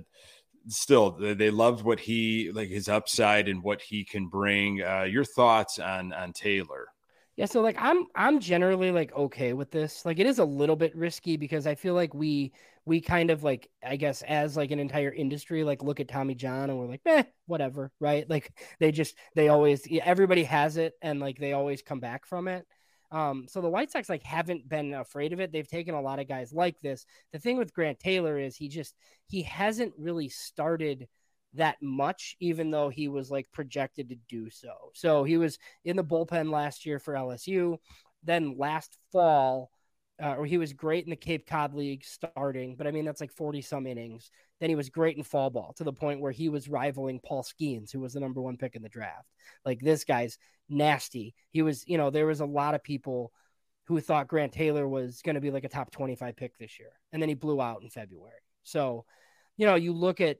still, 0.68 1.12
they 1.12 1.50
loved 1.50 1.84
what 1.84 2.00
he 2.00 2.50
like 2.52 2.68
his 2.68 2.88
upside 2.88 3.48
and 3.48 3.62
what 3.62 3.82
he 3.82 4.04
can 4.04 4.28
bring. 4.28 4.82
Uh, 4.82 5.02
your 5.02 5.24
thoughts 5.24 5.78
on 5.78 6.12
on 6.12 6.32
Taylor? 6.32 6.88
Yeah, 7.36 7.46
so 7.46 7.60
like 7.60 7.76
I'm 7.78 8.06
I'm 8.14 8.40
generally 8.40 8.90
like 8.90 9.14
okay 9.14 9.52
with 9.52 9.70
this. 9.70 10.04
Like 10.04 10.18
it 10.18 10.26
is 10.26 10.38
a 10.38 10.44
little 10.44 10.76
bit 10.76 10.94
risky 10.96 11.36
because 11.36 11.66
I 11.66 11.74
feel 11.74 11.94
like 11.94 12.14
we 12.14 12.52
we 12.86 13.00
kind 13.00 13.30
of 13.30 13.42
like 13.42 13.70
I 13.84 13.96
guess 13.96 14.22
as 14.22 14.56
like 14.56 14.70
an 14.70 14.78
entire 14.78 15.12
industry 15.12 15.64
like 15.64 15.82
look 15.82 16.00
at 16.00 16.08
Tommy 16.08 16.34
John 16.34 16.70
and 16.70 16.78
we're 16.78 16.86
like, 16.86 17.02
"Eh, 17.06 17.24
whatever," 17.46 17.92
right? 18.00 18.28
Like 18.28 18.52
they 18.80 18.92
just 18.92 19.16
they 19.34 19.48
always 19.48 19.86
everybody 20.02 20.44
has 20.44 20.76
it 20.76 20.94
and 21.02 21.20
like 21.20 21.38
they 21.38 21.52
always 21.52 21.82
come 21.82 22.00
back 22.00 22.26
from 22.26 22.48
it. 22.48 22.66
Um, 23.10 23.46
so 23.48 23.60
the 23.60 23.68
White 23.68 23.92
Sox 23.92 24.08
like 24.08 24.24
haven't 24.24 24.68
been 24.68 24.92
afraid 24.92 25.32
of 25.32 25.40
it. 25.40 25.52
They've 25.52 25.68
taken 25.68 25.94
a 25.94 26.00
lot 26.00 26.18
of 26.18 26.28
guys 26.28 26.52
like 26.52 26.80
this. 26.80 27.06
The 27.32 27.38
thing 27.38 27.56
with 27.56 27.72
Grant 27.72 28.00
Taylor 28.00 28.38
is 28.38 28.56
he 28.56 28.68
just 28.68 28.94
he 29.26 29.42
hasn't 29.42 29.94
really 29.96 30.28
started 30.28 31.08
that 31.54 31.76
much, 31.80 32.36
even 32.40 32.70
though 32.70 32.88
he 32.88 33.08
was 33.08 33.30
like 33.30 33.50
projected 33.52 34.08
to 34.08 34.16
do 34.28 34.50
so. 34.50 34.72
So 34.94 35.24
he 35.24 35.36
was 35.36 35.58
in 35.84 35.96
the 35.96 36.04
bullpen 36.04 36.50
last 36.50 36.84
year 36.84 36.98
for 36.98 37.14
LSU. 37.14 37.78
Then 38.24 38.56
last 38.58 38.96
fall, 39.12 39.70
uh, 40.22 40.36
or 40.36 40.46
he 40.46 40.58
was 40.58 40.72
great 40.72 41.04
in 41.04 41.10
the 41.10 41.16
Cape 41.16 41.46
Cod 41.46 41.74
League 41.74 42.04
starting, 42.04 42.76
but 42.76 42.86
I 42.86 42.92
mean, 42.92 43.04
that's 43.04 43.20
like 43.20 43.32
40 43.32 43.60
some 43.62 43.86
innings. 43.86 44.30
Then 44.60 44.68
he 44.68 44.76
was 44.76 44.88
great 44.88 45.16
in 45.16 45.24
fall 45.24 45.50
ball 45.50 45.74
to 45.76 45.84
the 45.84 45.92
point 45.92 46.20
where 46.20 46.32
he 46.32 46.48
was 46.48 46.68
rivaling 46.68 47.20
Paul 47.20 47.42
Skenes, 47.42 47.90
who 47.90 48.00
was 48.00 48.12
the 48.12 48.20
number 48.20 48.40
one 48.40 48.56
pick 48.56 48.76
in 48.76 48.82
the 48.82 48.88
draft. 48.88 49.28
Like 49.64 49.80
this 49.80 50.04
guy's 50.04 50.38
nasty. 50.68 51.34
He 51.50 51.62
was, 51.62 51.86
you 51.88 51.98
know, 51.98 52.10
there 52.10 52.26
was 52.26 52.40
a 52.40 52.46
lot 52.46 52.74
of 52.74 52.84
people 52.84 53.32
who 53.86 54.00
thought 54.00 54.28
Grant 54.28 54.52
Taylor 54.52 54.88
was 54.88 55.20
going 55.22 55.34
to 55.34 55.40
be 55.40 55.50
like 55.50 55.64
a 55.64 55.68
top 55.68 55.90
25 55.90 56.36
pick 56.36 56.56
this 56.58 56.78
year. 56.78 56.92
And 57.12 57.20
then 57.20 57.28
he 57.28 57.34
blew 57.34 57.60
out 57.60 57.82
in 57.82 57.90
February. 57.90 58.32
So, 58.62 59.04
you 59.56 59.66
know, 59.66 59.74
you 59.74 59.92
look 59.92 60.20
at 60.20 60.38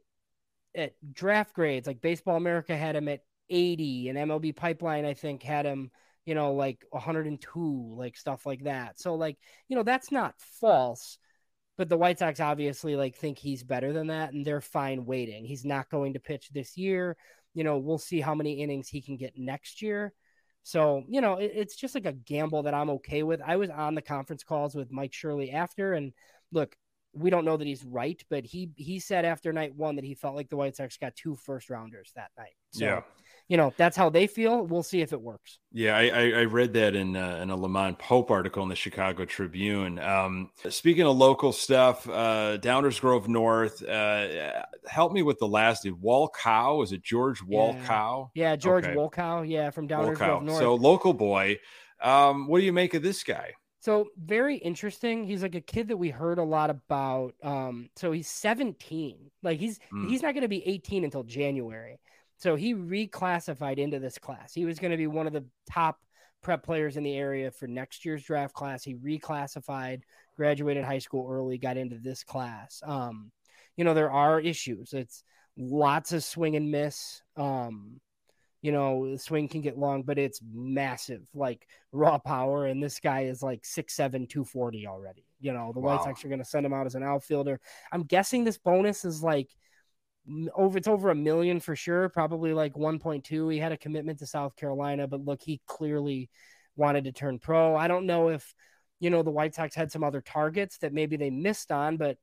at 0.75 0.94
draft 1.12 1.55
grades, 1.55 1.87
like 1.87 2.00
Baseball 2.00 2.37
America 2.37 2.77
had 2.77 2.97
him 2.97 3.09
at 3.09 3.20
80, 3.49 4.09
and 4.09 4.19
MLB 4.19 4.56
Pipeline, 4.56 5.05
I 5.05 5.15
think, 5.15 5.43
had 5.43 5.67
him, 5.67 5.91
you 6.25 6.35
know, 6.35 6.55
like 6.55 6.85
102, 6.91 7.94
like 7.97 8.17
stuff 8.17 8.47
like 8.47 8.65
that. 8.65 8.99
So, 8.99 9.15
like, 9.15 9.38
you 9.69 9.76
know, 9.76 9.82
that's 9.82 10.11
not 10.11 10.35
false, 10.38 11.19
but 11.76 11.88
the 11.88 11.99
White 11.99 12.19
Sox 12.19 12.41
obviously 12.41 12.97
like 12.97 13.17
think 13.17 13.38
he's 13.38 13.62
better 13.62 13.93
than 13.93 14.09
that, 14.09 14.32
and 14.32 14.44
they're 14.44 14.61
fine 14.61 15.05
waiting. 15.05 15.44
He's 15.44 15.65
not 15.65 15.91
going 15.91 16.15
to 16.15 16.21
pitch 16.21 16.50
this 16.50 16.76
year. 16.76 17.17
You 17.53 17.65
know, 17.65 17.79
we'll 17.79 17.99
see 17.99 18.21
how 18.21 18.35
many 18.35 18.55
innings 18.55 18.88
he 18.88 19.03
can 19.03 19.17
get 19.17 19.38
next 19.38 19.82
year. 19.82 20.12
So, 20.62 21.05
you 21.09 21.21
know, 21.21 21.35
it, 21.35 21.53
it's 21.55 21.76
just 21.76 21.94
like 21.94 22.06
a 22.06 22.12
gamble 22.12 22.62
that 22.62 22.75
I'm 22.75 22.91
okay 22.91 23.23
with. 23.23 23.41
I 23.44 23.56
was 23.56 23.70
on 23.70 23.94
the 23.94 24.03
conference 24.03 24.43
calls 24.43 24.75
with 24.75 24.91
Mike 24.91 25.12
Shirley 25.12 25.50
after, 25.50 25.93
and 25.93 26.12
look, 26.53 26.75
we 27.12 27.31
don't 27.31 27.44
know 27.44 27.56
that 27.56 27.67
he's 27.67 27.85
right, 27.85 28.20
but 28.29 28.44
he 28.44 28.70
he 28.77 28.99
said 28.99 29.25
after 29.25 29.53
night 29.53 29.75
one 29.75 29.97
that 29.97 30.05
he 30.05 30.15
felt 30.15 30.35
like 30.35 30.49
the 30.49 30.56
White 30.56 30.77
Sox 30.77 30.97
got 30.97 31.15
two 31.15 31.37
first 31.37 31.70
rounders 31.70 32.12
that 32.17 32.31
night. 32.37 32.56
So, 32.70 32.85
yeah. 32.85 33.00
You 33.49 33.58
know, 33.58 33.75
that's 33.76 33.96
how 33.96 34.08
they 34.08 34.26
feel. 34.26 34.67
We'll 34.67 34.82
see 34.82 35.02
if 35.02 35.12
it 35.12 35.20
works. 35.20 35.58
Yeah, 35.70 35.96
I, 35.96 36.06
I, 36.06 36.23
I 36.31 36.44
read 36.44 36.73
that 36.75 36.96
in 36.96 37.14
uh, 37.14 37.41
in 37.43 37.50
a 37.50 37.56
LaMond 37.56 37.99
Pope 37.99 38.31
article 38.31 38.62
in 38.62 38.70
the 38.70 38.75
Chicago 38.75 39.26
Tribune. 39.26 39.99
Um, 39.99 40.50
speaking 40.70 41.06
of 41.06 41.17
local 41.17 41.52
stuff, 41.52 42.08
uh, 42.08 42.56
Downers 42.58 43.00
Grove 43.00 43.29
North, 43.29 43.87
uh, 43.87 44.62
help 44.87 45.12
me 45.12 45.23
with 45.23 45.38
the 45.38 45.49
last 45.49 45.85
name. 45.85 45.96
Wolkow, 46.02 46.82
is 46.82 46.93
it 46.93 47.02
George 47.02 47.41
Wolkow? 47.41 48.31
Yeah, 48.35 48.50
yeah 48.50 48.56
George 48.56 48.85
okay. 48.85 48.94
Wolkow. 48.94 49.46
Yeah, 49.46 49.70
from 49.70 49.88
Downers 49.88 50.17
Wolkow. 50.17 50.19
Grove 50.19 50.43
North. 50.44 50.58
So 50.58 50.75
local 50.75 51.12
boy. 51.12 51.58
Um, 52.02 52.49
what 52.49 52.61
do 52.61 52.64
you 52.64 52.73
make 52.73 52.94
of 52.94 53.02
this 53.02 53.23
guy? 53.23 53.52
So 53.85 54.08
very 54.17 54.56
interesting. 54.56 55.25
He's 55.25 55.43
like 55.43 55.55
a 55.55 55.61
kid 55.61 55.88
that 55.88 55.99
we 55.99 56.08
heard 56.08 56.38
a 56.38 56.43
lot 56.43 56.70
about. 56.70 57.35
Um, 57.43 57.91
so 57.96 58.12
he's 58.12 58.31
17. 58.31 59.31
Like 59.43 59.61
he's 59.61 59.79
mm. 59.93 60.08
he's 60.08 60.23
not 60.23 60.32
going 60.32 60.41
to 60.41 60.49
be 60.49 60.67
18 60.67 61.05
until 61.05 61.23
January. 61.23 62.00
So 62.44 62.56
he 62.56 62.75
reclassified 62.75 63.79
into 63.79 63.99
this 63.99 64.19
class. 64.19 64.52
He 64.52 64.67
was 64.67 64.79
going 64.79 64.91
to 64.91 64.99
be 64.99 65.06
one 65.06 65.26
of 65.26 65.32
the 65.32 65.46
top 65.67 65.99
prep 66.43 66.62
players 66.62 66.99
in 66.99 67.02
the 67.02 67.17
area 67.17 67.50
for 67.50 67.67
next 67.67 68.05
year's 68.05 68.23
draft 68.23 68.52
class. 68.52 68.84
He 68.84 68.96
reclassified, 68.96 70.03
graduated 70.36 70.84
high 70.84 70.98
school 70.98 71.27
early, 71.27 71.56
got 71.56 71.79
into 71.79 71.96
this 71.96 72.22
class. 72.22 72.82
Um, 72.84 73.32
you 73.79 73.84
know, 73.84 73.94
there 73.94 74.10
are 74.10 74.39
issues. 74.39 74.93
It's 74.93 75.24
lots 75.56 76.13
of 76.13 76.22
swing 76.22 76.55
and 76.55 76.70
miss. 76.70 77.22
Um, 77.34 77.98
you 78.60 78.72
know, 78.72 79.10
the 79.10 79.19
swing 79.19 79.48
can 79.48 79.63
get 79.63 79.79
long, 79.79 80.03
but 80.03 80.19
it's 80.19 80.43
massive, 80.53 81.22
like 81.32 81.67
raw 81.93 82.19
power. 82.19 82.67
And 82.67 82.82
this 82.82 83.01
guy 83.01 83.22
is 83.22 83.43
like 83.43 83.63
6'7, 83.63 84.29
240 84.29 84.86
already. 84.86 85.24
You 85.41 85.55
know, 85.55 85.72
the 85.72 85.81
wow. 85.81 85.96
White 85.96 86.05
Sox 86.05 86.22
are 86.27 86.29
going 86.29 86.41
to 86.41 86.44
send 86.44 86.67
him 86.67 86.74
out 86.74 86.84
as 86.84 86.94
an 86.94 87.03
outfielder. 87.03 87.58
I'm 87.91 88.03
guessing 88.03 88.44
this 88.44 88.58
bonus 88.58 89.06
is 89.06 89.22
like 89.22 89.48
over, 90.55 90.79
it's 90.79 90.89
over 90.89 91.11
a 91.11 91.15
million 91.15 91.61
for 91.61 91.77
sure, 91.77 92.09
probably 92.09 92.53
like 92.53 92.75
1.2. 92.75 93.53
He 93.53 93.59
had 93.59 93.73
a 93.73 93.77
commitment 93.77 94.19
to 94.21 94.27
South 94.27 94.57
Carolina, 94.57 95.07
but 95.07 95.25
look, 95.25 95.43
he 95.43 95.61
clearly 95.67 96.31
wanted 96.77 97.05
to 97.05 97.13
turn 97.13 97.39
pro. 97.39 97.77
I 97.77 97.89
don't 97.89 98.07
know 98.07 98.29
if, 98.29 98.55
you 99.01 99.11
know, 99.11 99.23
the 99.23 99.31
White 99.31 99.55
Sox 99.55 99.75
had 99.75 99.93
some 99.93 100.05
other 100.05 100.21
targets 100.21 100.79
that 100.79 100.93
maybe 100.93 101.17
they 101.17 101.31
missed 101.31 101.71
on, 101.71 101.97
but 101.97 102.17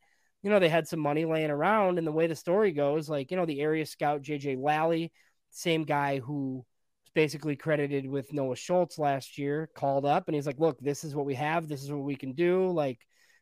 you 0.44 0.50
know, 0.50 0.60
they 0.60 0.70
had 0.70 0.88
some 0.88 1.00
money 1.00 1.26
laying 1.26 1.52
around. 1.52 1.98
And 1.98 2.08
the 2.08 2.12
way 2.12 2.28
the 2.28 2.36
story 2.36 2.72
goes, 2.72 3.10
like, 3.10 3.32
you 3.32 3.38
know, 3.38 3.46
the 3.46 3.62
area 3.62 3.86
scout, 3.86 4.24
JJ 4.24 4.58
Lally, 4.58 5.12
same 5.52 5.84
guy 5.84 6.20
who 6.20 6.66
was 7.04 7.12
basically 7.14 7.56
credited 7.56 8.08
with 8.08 8.34
Noah 8.34 8.56
Schultz 8.56 8.98
last 8.98 9.38
year, 9.38 9.70
called 9.76 10.06
up 10.06 10.28
and 10.28 10.36
he's 10.36 10.48
like, 10.48 10.60
"Look, 10.60 10.80
this 10.80 11.04
is 11.04 11.16
what 11.16 11.26
we 11.26 11.36
have. 11.36 11.68
This 11.68 11.84
is 11.84 11.92
what 11.92 12.04
we 12.04 12.16
can 12.16 12.34
do. 12.34 12.70
Like, 12.72 13.00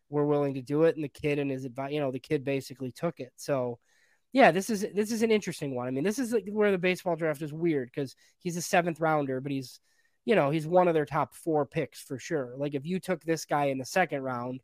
we're 0.09 0.25
willing 0.25 0.55
to 0.55 0.61
do 0.61 0.83
it." 0.83 0.95
And 0.95 1.03
the 1.03 1.09
kid 1.09 1.39
and 1.39 1.51
his 1.51 1.65
advice, 1.65 1.93
you 1.93 1.99
know, 1.99 2.11
the 2.11 2.19
kid 2.19 2.43
basically 2.43 2.91
took 2.91 3.19
it. 3.19 3.31
So, 3.35 3.79
yeah, 4.31 4.51
this 4.51 4.69
is 4.69 4.85
this 4.93 5.11
is 5.11 5.23
an 5.23 5.31
interesting 5.31 5.75
one. 5.75 5.87
I 5.87 5.91
mean, 5.91 6.03
this 6.03 6.19
is 6.19 6.35
where 6.51 6.71
the 6.71 6.77
baseball 6.77 7.15
draft 7.15 7.41
is 7.41 7.53
weird 7.53 7.89
because 7.93 8.15
he's 8.39 8.57
a 8.57 8.61
seventh 8.61 8.99
rounder, 8.99 9.41
but 9.41 9.51
he's 9.51 9.79
you 10.25 10.35
know 10.35 10.49
he's 10.49 10.67
one 10.67 10.87
of 10.87 10.93
their 10.93 11.05
top 11.05 11.33
four 11.33 11.65
picks 11.65 12.01
for 12.01 12.19
sure. 12.19 12.53
Like 12.57 12.75
if 12.75 12.85
you 12.85 12.99
took 12.99 13.23
this 13.23 13.45
guy 13.45 13.65
in 13.65 13.77
the 13.77 13.85
second 13.85 14.21
round, 14.21 14.61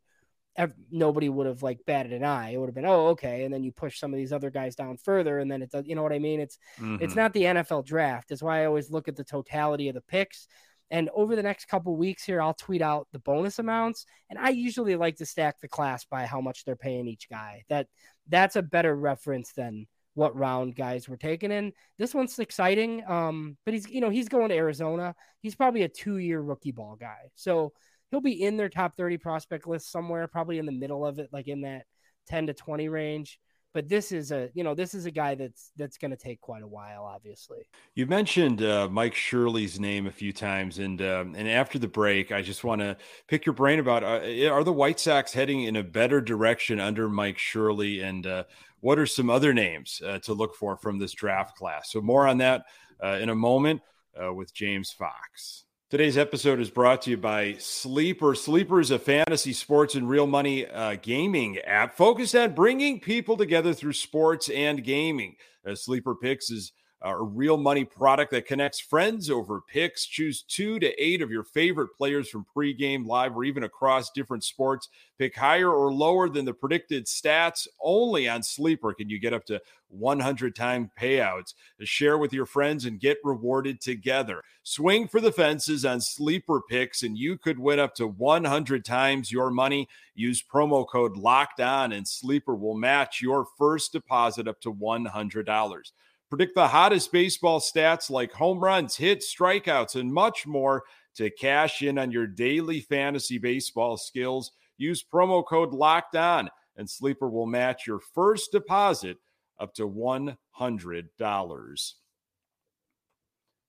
nobody 0.90 1.28
would 1.28 1.46
have 1.46 1.62
like 1.62 1.80
batted 1.86 2.12
an 2.12 2.24
eye. 2.24 2.50
It 2.50 2.58
would 2.58 2.68
have 2.68 2.74
been, 2.74 2.86
oh, 2.86 3.08
okay. 3.08 3.44
And 3.44 3.52
then 3.52 3.62
you 3.62 3.72
push 3.72 3.98
some 3.98 4.12
of 4.12 4.18
these 4.18 4.32
other 4.32 4.50
guys 4.50 4.74
down 4.74 4.96
further, 4.96 5.38
and 5.38 5.50
then 5.50 5.62
it 5.62 5.70
does. 5.70 5.86
You 5.86 5.94
know 5.94 6.02
what 6.02 6.12
I 6.12 6.18
mean? 6.18 6.40
It's 6.40 6.58
mm-hmm. 6.78 7.02
it's 7.02 7.14
not 7.14 7.32
the 7.32 7.42
NFL 7.42 7.84
draft. 7.86 8.28
That's 8.28 8.42
why 8.42 8.62
I 8.62 8.66
always 8.66 8.90
look 8.90 9.08
at 9.08 9.16
the 9.16 9.24
totality 9.24 9.88
of 9.88 9.94
the 9.94 10.00
picks. 10.00 10.46
And 10.88 11.10
over 11.14 11.34
the 11.34 11.42
next 11.42 11.64
couple 11.66 11.96
weeks 11.96 12.22
here, 12.22 12.40
I'll 12.40 12.54
tweet 12.54 12.80
out 12.80 13.08
the 13.12 13.18
bonus 13.18 13.58
amounts, 13.58 14.06
and 14.30 14.38
I 14.38 14.50
usually 14.50 14.94
like 14.94 15.16
to 15.16 15.26
stack 15.26 15.60
the 15.60 15.66
class 15.66 16.04
by 16.04 16.26
how 16.26 16.40
much 16.40 16.64
they're 16.64 16.76
paying 16.76 17.08
each 17.08 17.28
guy. 17.28 17.64
That 17.68 17.88
that's 18.28 18.56
a 18.56 18.62
better 18.62 18.94
reference 18.94 19.52
than 19.52 19.86
what 20.14 20.36
round 20.36 20.74
guys 20.74 21.08
were 21.08 21.16
taken 21.16 21.52
in. 21.52 21.72
This 21.98 22.14
one's 22.14 22.38
exciting. 22.38 23.04
Um, 23.06 23.56
but 23.64 23.74
he's 23.74 23.88
you 23.88 24.00
know 24.00 24.10
he's 24.10 24.28
going 24.28 24.48
to 24.48 24.56
Arizona. 24.56 25.14
He's 25.42 25.54
probably 25.54 25.82
a 25.82 25.88
two 25.88 26.18
year 26.18 26.40
rookie 26.40 26.72
ball 26.72 26.96
guy, 26.98 27.30
so 27.34 27.72
he'll 28.10 28.20
be 28.20 28.42
in 28.42 28.56
their 28.56 28.68
top 28.68 28.96
thirty 28.96 29.18
prospect 29.18 29.66
list 29.66 29.90
somewhere, 29.90 30.26
probably 30.26 30.58
in 30.58 30.66
the 30.66 30.72
middle 30.72 31.04
of 31.06 31.18
it, 31.18 31.28
like 31.32 31.48
in 31.48 31.62
that 31.62 31.84
ten 32.26 32.46
to 32.46 32.54
twenty 32.54 32.88
range 32.88 33.38
but 33.76 33.90
this 33.90 34.10
is 34.10 34.32
a 34.32 34.48
you 34.54 34.64
know 34.64 34.74
this 34.74 34.94
is 34.94 35.04
a 35.04 35.10
guy 35.10 35.34
that's 35.34 35.70
that's 35.76 35.98
going 35.98 36.10
to 36.10 36.16
take 36.16 36.40
quite 36.40 36.62
a 36.62 36.66
while 36.66 37.04
obviously. 37.04 37.68
You 37.94 38.06
mentioned 38.06 38.62
uh, 38.62 38.88
mike 38.88 39.14
shirley's 39.14 39.78
name 39.78 40.06
a 40.06 40.10
few 40.10 40.32
times 40.32 40.78
and 40.78 41.02
um, 41.02 41.34
and 41.36 41.46
after 41.46 41.78
the 41.78 41.86
break 41.86 42.32
i 42.32 42.40
just 42.40 42.64
want 42.64 42.80
to 42.80 42.96
pick 43.28 43.44
your 43.44 43.52
brain 43.52 43.78
about 43.78 44.02
uh, 44.02 44.48
are 44.48 44.64
the 44.64 44.72
white 44.72 44.98
sox 44.98 45.30
heading 45.34 45.64
in 45.64 45.76
a 45.76 45.82
better 45.82 46.22
direction 46.22 46.80
under 46.80 47.06
mike 47.10 47.36
shirley? 47.36 48.00
And 48.00 48.26
uh, 48.26 48.44
what 48.80 48.98
are 48.98 49.04
some 49.04 49.28
other 49.28 49.52
names 49.52 50.00
uh, 50.06 50.20
to 50.20 50.32
look 50.32 50.54
for 50.54 50.78
from 50.78 50.98
this 50.98 51.12
draft 51.12 51.58
class? 51.58 51.92
So 51.92 52.00
more 52.00 52.26
on 52.26 52.38
that 52.38 52.64
uh, 53.04 53.18
in 53.20 53.28
a 53.28 53.34
moment 53.34 53.82
uh, 54.18 54.32
with 54.32 54.54
james 54.54 54.90
fox 54.90 55.65
Today's 55.88 56.18
episode 56.18 56.58
is 56.58 56.68
brought 56.68 57.02
to 57.02 57.10
you 57.10 57.16
by 57.16 57.54
Sleeper. 57.60 58.34
Sleeper 58.34 58.80
is 58.80 58.90
a 58.90 58.98
fantasy 58.98 59.52
sports 59.52 59.94
and 59.94 60.08
real 60.08 60.26
money 60.26 60.66
uh, 60.66 60.96
gaming 61.00 61.60
app 61.60 61.96
focused 61.96 62.34
on 62.34 62.56
bringing 62.56 62.98
people 62.98 63.36
together 63.36 63.72
through 63.72 63.92
sports 63.92 64.48
and 64.48 64.82
gaming. 64.82 65.36
Uh, 65.64 65.76
Sleeper 65.76 66.16
Picks 66.16 66.50
is 66.50 66.72
Uh, 67.04 67.10
a 67.10 67.22
real 67.22 67.58
money 67.58 67.84
product 67.84 68.30
that 68.30 68.46
connects 68.46 68.80
friends 68.80 69.28
over 69.28 69.60
picks. 69.60 70.06
Choose 70.06 70.42
two 70.42 70.78
to 70.78 71.02
eight 71.02 71.20
of 71.20 71.30
your 71.30 71.44
favorite 71.44 71.90
players 71.96 72.28
from 72.28 72.46
pregame, 72.56 73.06
live, 73.06 73.36
or 73.36 73.44
even 73.44 73.64
across 73.64 74.10
different 74.10 74.42
sports. 74.42 74.88
Pick 75.18 75.36
higher 75.36 75.70
or 75.70 75.92
lower 75.92 76.28
than 76.30 76.46
the 76.46 76.54
predicted 76.54 77.04
stats. 77.04 77.66
Only 77.82 78.28
on 78.28 78.42
Sleeper 78.42 78.94
can 78.94 79.10
you 79.10 79.18
get 79.18 79.34
up 79.34 79.44
to 79.46 79.60
100 79.90 80.56
time 80.56 80.90
payouts. 80.98 81.54
Share 81.82 82.18
with 82.18 82.32
your 82.32 82.46
friends 82.46 82.84
and 82.84 82.98
get 82.98 83.18
rewarded 83.22 83.80
together. 83.80 84.42
Swing 84.62 85.06
for 85.06 85.20
the 85.20 85.32
fences 85.32 85.84
on 85.84 86.00
Sleeper 86.00 86.62
picks, 86.68 87.02
and 87.02 87.16
you 87.16 87.36
could 87.36 87.58
win 87.58 87.78
up 87.78 87.94
to 87.96 88.06
100 88.08 88.84
times 88.84 89.30
your 89.30 89.50
money. 89.50 89.88
Use 90.14 90.42
promo 90.42 90.86
code 90.88 91.16
LOCKED 91.16 91.60
ON, 91.60 91.92
and 91.92 92.08
Sleeper 92.08 92.54
will 92.54 92.74
match 92.74 93.20
your 93.20 93.46
first 93.58 93.92
deposit 93.92 94.48
up 94.48 94.60
to 94.62 94.72
$100. 94.72 95.92
Predict 96.28 96.54
the 96.54 96.68
hottest 96.68 97.12
baseball 97.12 97.60
stats 97.60 98.10
like 98.10 98.32
home 98.32 98.58
runs, 98.58 98.96
hits, 98.96 99.32
strikeouts, 99.32 99.94
and 99.94 100.12
much 100.12 100.46
more 100.46 100.82
to 101.14 101.30
cash 101.30 101.82
in 101.82 101.98
on 101.98 102.10
your 102.10 102.26
daily 102.26 102.80
fantasy 102.80 103.38
baseball 103.38 103.96
skills. 103.96 104.52
Use 104.76 105.04
promo 105.04 105.46
code 105.46 105.72
locked 105.72 106.16
on, 106.16 106.50
and 106.76 106.90
Sleeper 106.90 107.30
will 107.30 107.46
match 107.46 107.86
your 107.86 108.00
first 108.00 108.50
deposit 108.52 109.18
up 109.60 109.72
to 109.74 109.88
$100. 109.88 110.36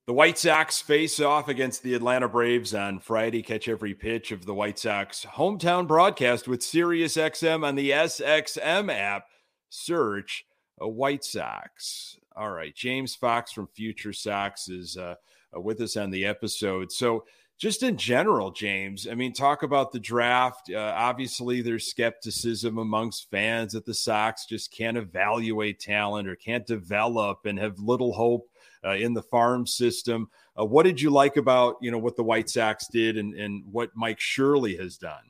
The 0.08 0.14
White 0.14 0.38
Sox 0.38 0.82
face 0.82 1.20
off 1.20 1.50
against 1.50 1.84
the 1.84 1.94
Atlanta 1.94 2.30
Braves 2.30 2.74
on 2.74 3.00
Friday. 3.00 3.44
Catch 3.44 3.68
every 3.68 3.94
pitch 3.94 4.32
of 4.32 4.46
the 4.46 4.54
White 4.54 4.80
Sox 4.80 5.26
hometown 5.26 5.86
broadcast 5.86 6.48
with 6.48 6.62
SiriusXM 6.62 7.66
on 7.66 7.76
the 7.76 7.92
SXM 7.92 8.92
app. 8.92 9.26
Search 9.70 10.46
a 10.80 10.88
White 10.88 11.26
Sox. 11.26 12.18
All 12.38 12.52
right. 12.52 12.76
James 12.76 13.16
Fox 13.16 13.52
from 13.52 13.68
Future 13.68 14.14
Sox 14.14 14.70
is 14.70 14.96
uh, 14.96 15.16
uh, 15.56 15.60
with 15.60 15.82
us 15.82 15.98
on 15.98 16.12
the 16.12 16.26
episode. 16.26 16.92
So, 16.92 17.26
just 17.58 17.82
in 17.82 17.98
general, 17.98 18.52
James, 18.52 19.08
I 19.08 19.16
mean, 19.16 19.34
talk 19.34 19.64
about 19.64 19.92
the 19.92 20.00
draft. 20.00 20.70
Uh, 20.72 20.94
obviously, 20.96 21.64
there's 21.64 21.88
skepticism 21.88 22.78
amongst 22.78 23.32
fans 23.32 23.74
that 23.74 23.84
the 23.84 23.96
Sox 23.96 24.46
just 24.46 24.72
can't 24.72 24.98
evaluate 24.98 25.80
talent 25.80 26.28
or 26.28 26.36
can't 26.36 26.68
develop 26.68 27.48
and 27.48 27.58
have 27.58 27.80
little 27.80 28.14
hope 28.14 28.48
uh, 28.86 28.92
in 28.92 29.16
the 29.16 29.24
farm 29.24 29.66
system. 29.66 30.30
Uh, 30.60 30.66
what 30.66 30.84
did 30.84 31.02
you 31.02 31.10
like 31.10 31.38
about 31.38 31.78
you 31.82 31.90
know 31.90 31.98
what 31.98 32.16
the 32.16 32.24
White 32.24 32.52
Sox 32.52 32.86
did 32.88 33.18
and, 33.18 33.34
and 33.34 33.64
what 33.72 33.90
Mike 33.96 34.20
Shirley 34.20 34.78
has 34.78 34.98
done? 34.98 35.24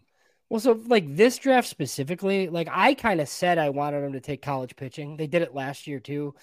Well, 0.49 0.59
so 0.59 0.81
like 0.87 1.15
this 1.15 1.37
draft 1.37 1.69
specifically, 1.69 2.49
like 2.49 2.67
I 2.69 2.93
kind 2.93 3.21
of 3.21 3.29
said 3.29 3.57
I 3.57 3.69
wanted 3.69 4.01
them 4.01 4.11
to 4.13 4.19
take 4.19 4.41
college 4.41 4.75
pitching. 4.75 5.15
They 5.15 5.27
did 5.27 5.41
it 5.41 5.55
last 5.55 5.87
year 5.87 6.01
too. 6.01 6.35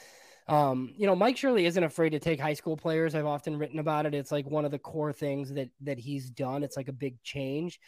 Um, 0.47 0.93
you 0.97 1.07
know, 1.07 1.17
Mike 1.17 1.37
Shirley 1.37 1.65
isn't 1.65 1.83
afraid 1.83 2.11
to 2.11 2.19
take 2.19 2.39
high 2.39 2.55
school 2.55 2.77
players. 2.77 3.15
I've 3.15 3.27
often 3.27 3.57
written 3.57 3.79
about 3.79 4.07
it. 4.07 4.15
It's 4.15 4.33
like 4.33 4.47
one 4.47 4.65
of 4.65 4.71
the 4.71 4.79
core 4.79 5.13
things 5.13 5.53
that 5.55 5.71
that 5.83 5.99
he's 5.99 6.29
done. 6.29 6.63
It's 6.63 6.77
like 6.77 6.89
a 6.89 6.93
big 6.93 7.23
change. 7.23 7.81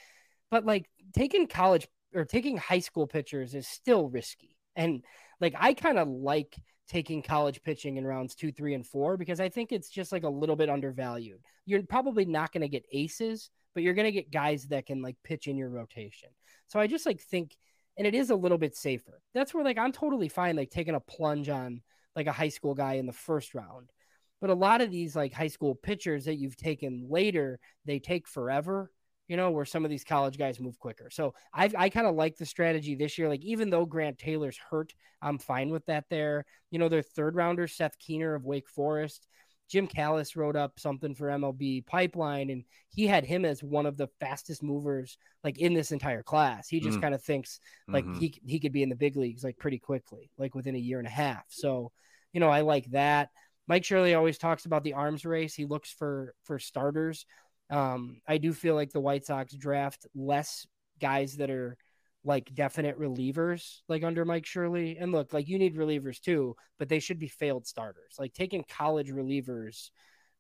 But 0.51 0.65
like 0.65 0.89
taking 1.15 1.47
college 1.47 1.87
or 2.15 2.25
taking 2.25 2.57
high 2.57 2.79
school 2.79 3.07
pitchers 3.07 3.55
is 3.55 3.69
still 3.69 4.09
risky. 4.09 4.57
And 4.75 5.05
like 5.41 5.55
I 5.59 5.75
kind 5.75 5.99
of 5.99 6.09
like 6.09 6.57
taking 6.89 7.21
college 7.21 7.63
pitching 7.63 7.97
in 7.97 8.07
rounds 8.07 8.35
two, 8.35 8.53
three, 8.53 8.75
and 8.75 8.87
four 8.87 9.17
because 9.17 9.41
I 9.41 9.49
think 9.49 9.73
it's 9.73 9.91
just 9.91 10.13
like 10.13 10.23
a 10.23 10.29
little 10.29 10.57
bit 10.57 10.71
undervalued. 10.71 11.41
You're 11.67 11.83
probably 11.83 12.25
not 12.25 12.53
going 12.53 12.63
to 12.63 12.69
get 12.69 12.87
aces, 12.93 13.51
but 13.75 13.83
you're 13.83 13.95
going 13.95 14.07
to 14.07 14.13
get 14.13 14.31
guys 14.31 14.69
that 14.69 14.87
can 14.87 15.03
like 15.03 15.17
pitch 15.25 15.47
in 15.47 15.57
your 15.57 15.69
rotation. 15.69 16.29
So 16.69 16.79
I 16.79 16.87
just 16.87 17.05
like 17.05 17.21
think, 17.21 17.57
and 17.99 18.07
it 18.07 18.15
is 18.15 18.31
a 18.31 18.37
little 18.37 18.59
bit 18.59 18.77
safer. 18.77 19.21
That's 19.35 19.53
where 19.53 19.65
like 19.65 19.79
I'm 19.79 19.93
totally 19.93 20.29
fine 20.29 20.57
like 20.57 20.71
taking 20.71 20.95
a 20.95 21.01
plunge 21.01 21.49
on 21.49 21.83
like 22.17 22.27
a 22.27 22.33
high 22.33 22.49
school 22.49 22.75
guy 22.75 22.95
in 22.95 23.07
the 23.07 23.13
first 23.13 23.55
round. 23.55 23.93
But 24.41 24.51
a 24.51 24.55
lot 24.55 24.81
of 24.81 24.91
these 24.91 25.15
like 25.15 25.33
high 25.33 25.49
school 25.49 25.75
pitchers 25.75 26.25
that 26.25 26.37
you've 26.37 26.57
taken 26.57 27.07
later, 27.09 27.61
they 27.85 27.99
take 27.99 28.27
forever, 28.27 28.91
you 29.29 29.37
know, 29.37 29.51
where 29.51 29.65
some 29.65 29.85
of 29.85 29.91
these 29.91 30.05
college 30.05 30.39
guys 30.39 30.61
move 30.61 30.79
quicker. 30.79 31.09
So 31.11 31.35
I've, 31.53 31.75
I 31.75 31.89
kind 31.89 32.07
of 32.07 32.15
like 32.15 32.37
the 32.37 32.47
strategy 32.47 32.95
this 32.95 33.17
year. 33.19 33.29
Like, 33.29 33.45
even 33.45 33.71
though 33.71 33.87
Grant 33.87 34.19
Taylor's 34.19 34.59
hurt, 34.71 34.95
I'm 35.23 35.39
fine 35.39 35.71
with 35.71 35.87
that 35.87 36.05
there. 36.11 36.45
You 36.71 36.79
know, 36.79 36.89
their 36.89 37.03
third 37.03 37.35
rounder, 37.35 37.67
Seth 37.67 37.99
Keener 37.99 38.35
of 38.35 38.45
Wake 38.45 38.69
Forest. 38.69 39.27
Jim 39.69 39.87
Callis 39.87 40.37
wrote 40.37 40.55
up 40.55 40.79
something 40.79 41.15
for 41.15 41.27
MLB 41.27 41.85
Pipeline, 41.87 42.51
and 42.51 42.65
he 42.89 43.07
had 43.07 43.25
him 43.25 43.45
as 43.45 43.63
one 43.63 43.87
of 43.87 43.97
the 43.97 44.09
fastest 44.21 44.63
movers 44.63 45.19
like 45.43 45.59
in 45.59 45.75
this 45.75 45.91
entire 45.91 46.23
class. 46.23 46.69
He 46.69 46.79
just 46.79 46.99
mm. 46.99 47.03
kind 47.03 47.15
of 47.15 47.23
thinks 47.23 47.59
like 47.89 48.05
mm-hmm. 48.05 48.19
he 48.21 48.41
he 48.47 48.61
could 48.61 48.73
be 48.73 48.85
in 48.85 48.89
the 48.89 48.95
big 48.95 49.17
leagues 49.17 49.43
like 49.43 49.59
pretty 49.59 49.79
quickly, 49.79 50.31
like 50.39 50.55
within 50.55 50.77
a 50.77 50.79
year 50.79 50.99
and 50.99 51.09
a 51.09 51.11
half. 51.11 51.45
So 51.49 51.91
you 52.33 52.41
know, 52.41 52.49
I 52.49 52.63
like 52.63 52.87
that. 52.91 53.31
Mike 53.69 53.85
Shirley 53.85 54.15
always 54.15 54.39
talks 54.39 54.67
about 54.67 54.85
the 54.85 54.95
arms 54.95 55.25
race. 55.25 55.55
He 55.55 55.65
looks 55.65 55.91
for 55.91 56.35
for 56.45 56.59
starters. 56.59 57.27
Um, 57.71 58.21
I 58.27 58.39
do 58.39 58.53
feel 58.53 58.75
like 58.75 58.93
the 58.93 59.01
White 59.01 59.27
Sox 59.27 59.53
draft 59.55 60.07
less 60.15 60.67
guys 61.01 61.37
that 61.39 61.51
are 61.51 61.77
like 62.25 62.53
definite 62.55 62.99
relievers, 62.99 63.81
like 63.89 64.03
under 64.03 64.25
Mike 64.25 64.47
Shirley. 64.47 64.99
And 64.99 65.13
look, 65.13 65.33
like 65.33 65.49
you 65.49 65.59
need 65.59 65.77
relievers 65.77 66.21
too, 66.21 66.57
but 66.79 66.89
they 66.89 66.99
should 66.99 67.19
be 67.19 67.29
failed 67.29 67.67
starters. 67.67 68.17
Like 68.19 68.35
taking 68.35 68.65
college 68.69 69.11
relievers, 69.11 69.91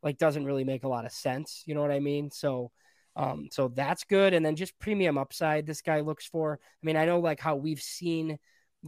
like 0.02 0.18
doesn't 0.18 0.44
really 0.44 0.64
make 0.64 0.84
a 0.84 0.88
lot 0.88 1.06
of 1.06 1.12
sense. 1.12 1.62
You 1.64 1.74
know 1.74 1.82
what 1.82 1.92
I 1.92 2.00
mean? 2.00 2.30
So, 2.30 2.72
um, 3.14 3.48
so 3.52 3.68
that's 3.68 4.04
good. 4.04 4.34
And 4.34 4.44
then 4.44 4.56
just 4.56 4.78
premium 4.80 5.16
upside, 5.16 5.64
this 5.64 5.80
guy 5.80 6.00
looks 6.00 6.26
for. 6.26 6.58
I 6.62 6.86
mean, 6.86 6.96
I 6.96 7.06
know 7.06 7.20
like 7.20 7.40
how 7.40 7.54
we've 7.56 7.80
seen 7.80 8.38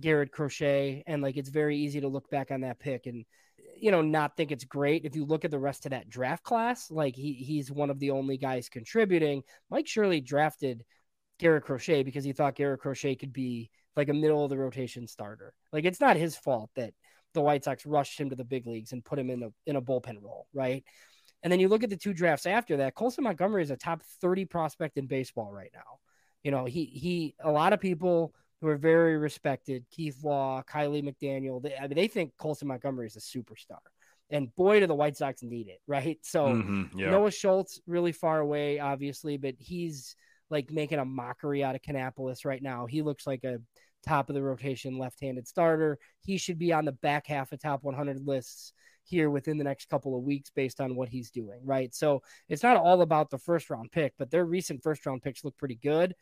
Garrett 0.00 0.32
Crochet, 0.32 1.02
and 1.06 1.22
like 1.22 1.36
it's 1.36 1.48
very 1.48 1.76
easy 1.76 2.00
to 2.00 2.08
look 2.08 2.30
back 2.30 2.50
on 2.50 2.62
that 2.62 2.78
pick 2.78 3.06
and 3.06 3.24
you 3.76 3.90
know 3.90 4.02
not 4.02 4.36
think 4.36 4.50
it's 4.50 4.64
great. 4.64 5.04
If 5.04 5.14
you 5.14 5.24
look 5.24 5.44
at 5.44 5.50
the 5.50 5.58
rest 5.58 5.86
of 5.86 5.90
that 5.90 6.08
draft 6.08 6.42
class, 6.42 6.90
like 6.90 7.16
he 7.16 7.32
he's 7.32 7.70
one 7.70 7.90
of 7.90 7.98
the 7.98 8.10
only 8.10 8.36
guys 8.36 8.68
contributing. 8.68 9.42
Mike 9.70 9.86
Shirley 9.86 10.20
drafted 10.20 10.84
Garrett 11.38 11.64
Crochet 11.64 12.02
because 12.02 12.24
he 12.24 12.32
thought 12.32 12.56
Garrett 12.56 12.80
Crochet 12.80 13.16
could 13.16 13.32
be 13.32 13.70
like 13.96 14.08
a 14.08 14.14
middle 14.14 14.44
of 14.44 14.50
the 14.50 14.58
rotation 14.58 15.06
starter. 15.06 15.54
Like 15.72 15.84
it's 15.84 16.00
not 16.00 16.16
his 16.16 16.36
fault 16.36 16.70
that 16.76 16.94
the 17.34 17.40
White 17.40 17.64
Sox 17.64 17.86
rushed 17.86 18.18
him 18.18 18.30
to 18.30 18.36
the 18.36 18.44
big 18.44 18.66
leagues 18.66 18.92
and 18.92 19.04
put 19.04 19.18
him 19.18 19.30
in 19.30 19.42
a 19.42 19.48
in 19.66 19.76
a 19.76 19.82
bullpen 19.82 20.22
role, 20.22 20.46
right? 20.52 20.84
And 21.42 21.52
then 21.52 21.60
you 21.60 21.68
look 21.68 21.84
at 21.84 21.90
the 21.90 21.96
two 21.96 22.12
drafts 22.12 22.46
after 22.46 22.78
that. 22.78 22.94
Colson 22.94 23.24
Montgomery 23.24 23.62
is 23.62 23.70
a 23.70 23.76
top 23.76 24.02
30 24.20 24.44
prospect 24.46 24.98
in 24.98 25.06
baseball 25.06 25.52
right 25.52 25.70
now. 25.72 25.98
You 26.42 26.50
know, 26.50 26.64
he 26.64 26.84
he 26.84 27.34
a 27.40 27.50
lot 27.50 27.72
of 27.72 27.80
people 27.80 28.34
who 28.60 28.68
are 28.68 28.76
very 28.76 29.16
respected, 29.16 29.84
Keith 29.90 30.22
Law, 30.24 30.62
Kiley 30.62 31.02
McDaniel. 31.02 31.62
They, 31.62 31.76
I 31.76 31.82
mean, 31.82 31.94
they 31.94 32.08
think 32.08 32.32
Colson 32.38 32.68
Montgomery 32.68 33.06
is 33.06 33.16
a 33.16 33.20
superstar. 33.20 33.78
And 34.30 34.54
boy, 34.56 34.80
do 34.80 34.86
the 34.86 34.94
White 34.94 35.16
Sox 35.16 35.42
need 35.42 35.68
it, 35.68 35.80
right? 35.86 36.18
So 36.22 36.46
mm-hmm, 36.46 36.98
yeah. 36.98 37.10
Noah 37.10 37.30
Schultz 37.30 37.80
really 37.86 38.12
far 38.12 38.40
away, 38.40 38.78
obviously, 38.78 39.36
but 39.36 39.54
he's 39.58 40.16
like 40.50 40.70
making 40.70 40.98
a 40.98 41.04
mockery 41.04 41.62
out 41.62 41.74
of 41.74 41.82
Kannapolis 41.82 42.44
right 42.44 42.62
now. 42.62 42.86
He 42.86 43.02
looks 43.02 43.26
like 43.26 43.44
a 43.44 43.60
top 44.06 44.28
of 44.28 44.34
the 44.34 44.42
rotation 44.42 44.98
left-handed 44.98 45.46
starter. 45.46 45.98
He 46.20 46.38
should 46.38 46.58
be 46.58 46.72
on 46.72 46.84
the 46.84 46.92
back 46.92 47.26
half 47.26 47.52
of 47.52 47.60
top 47.60 47.84
100 47.84 48.26
lists 48.26 48.72
here 49.04 49.30
within 49.30 49.58
the 49.58 49.64
next 49.64 49.88
couple 49.88 50.16
of 50.16 50.22
weeks 50.22 50.50
based 50.54 50.80
on 50.80 50.94
what 50.94 51.08
he's 51.08 51.30
doing, 51.30 51.60
right? 51.64 51.94
So 51.94 52.22
it's 52.48 52.62
not 52.62 52.76
all 52.76 53.02
about 53.02 53.30
the 53.30 53.38
first 53.38 53.70
round 53.70 53.90
pick, 53.90 54.14
but 54.18 54.30
their 54.30 54.44
recent 54.44 54.82
first 54.82 55.04
round 55.06 55.22
picks 55.22 55.44
look 55.44 55.56
pretty 55.56 55.78
good. 55.82 56.14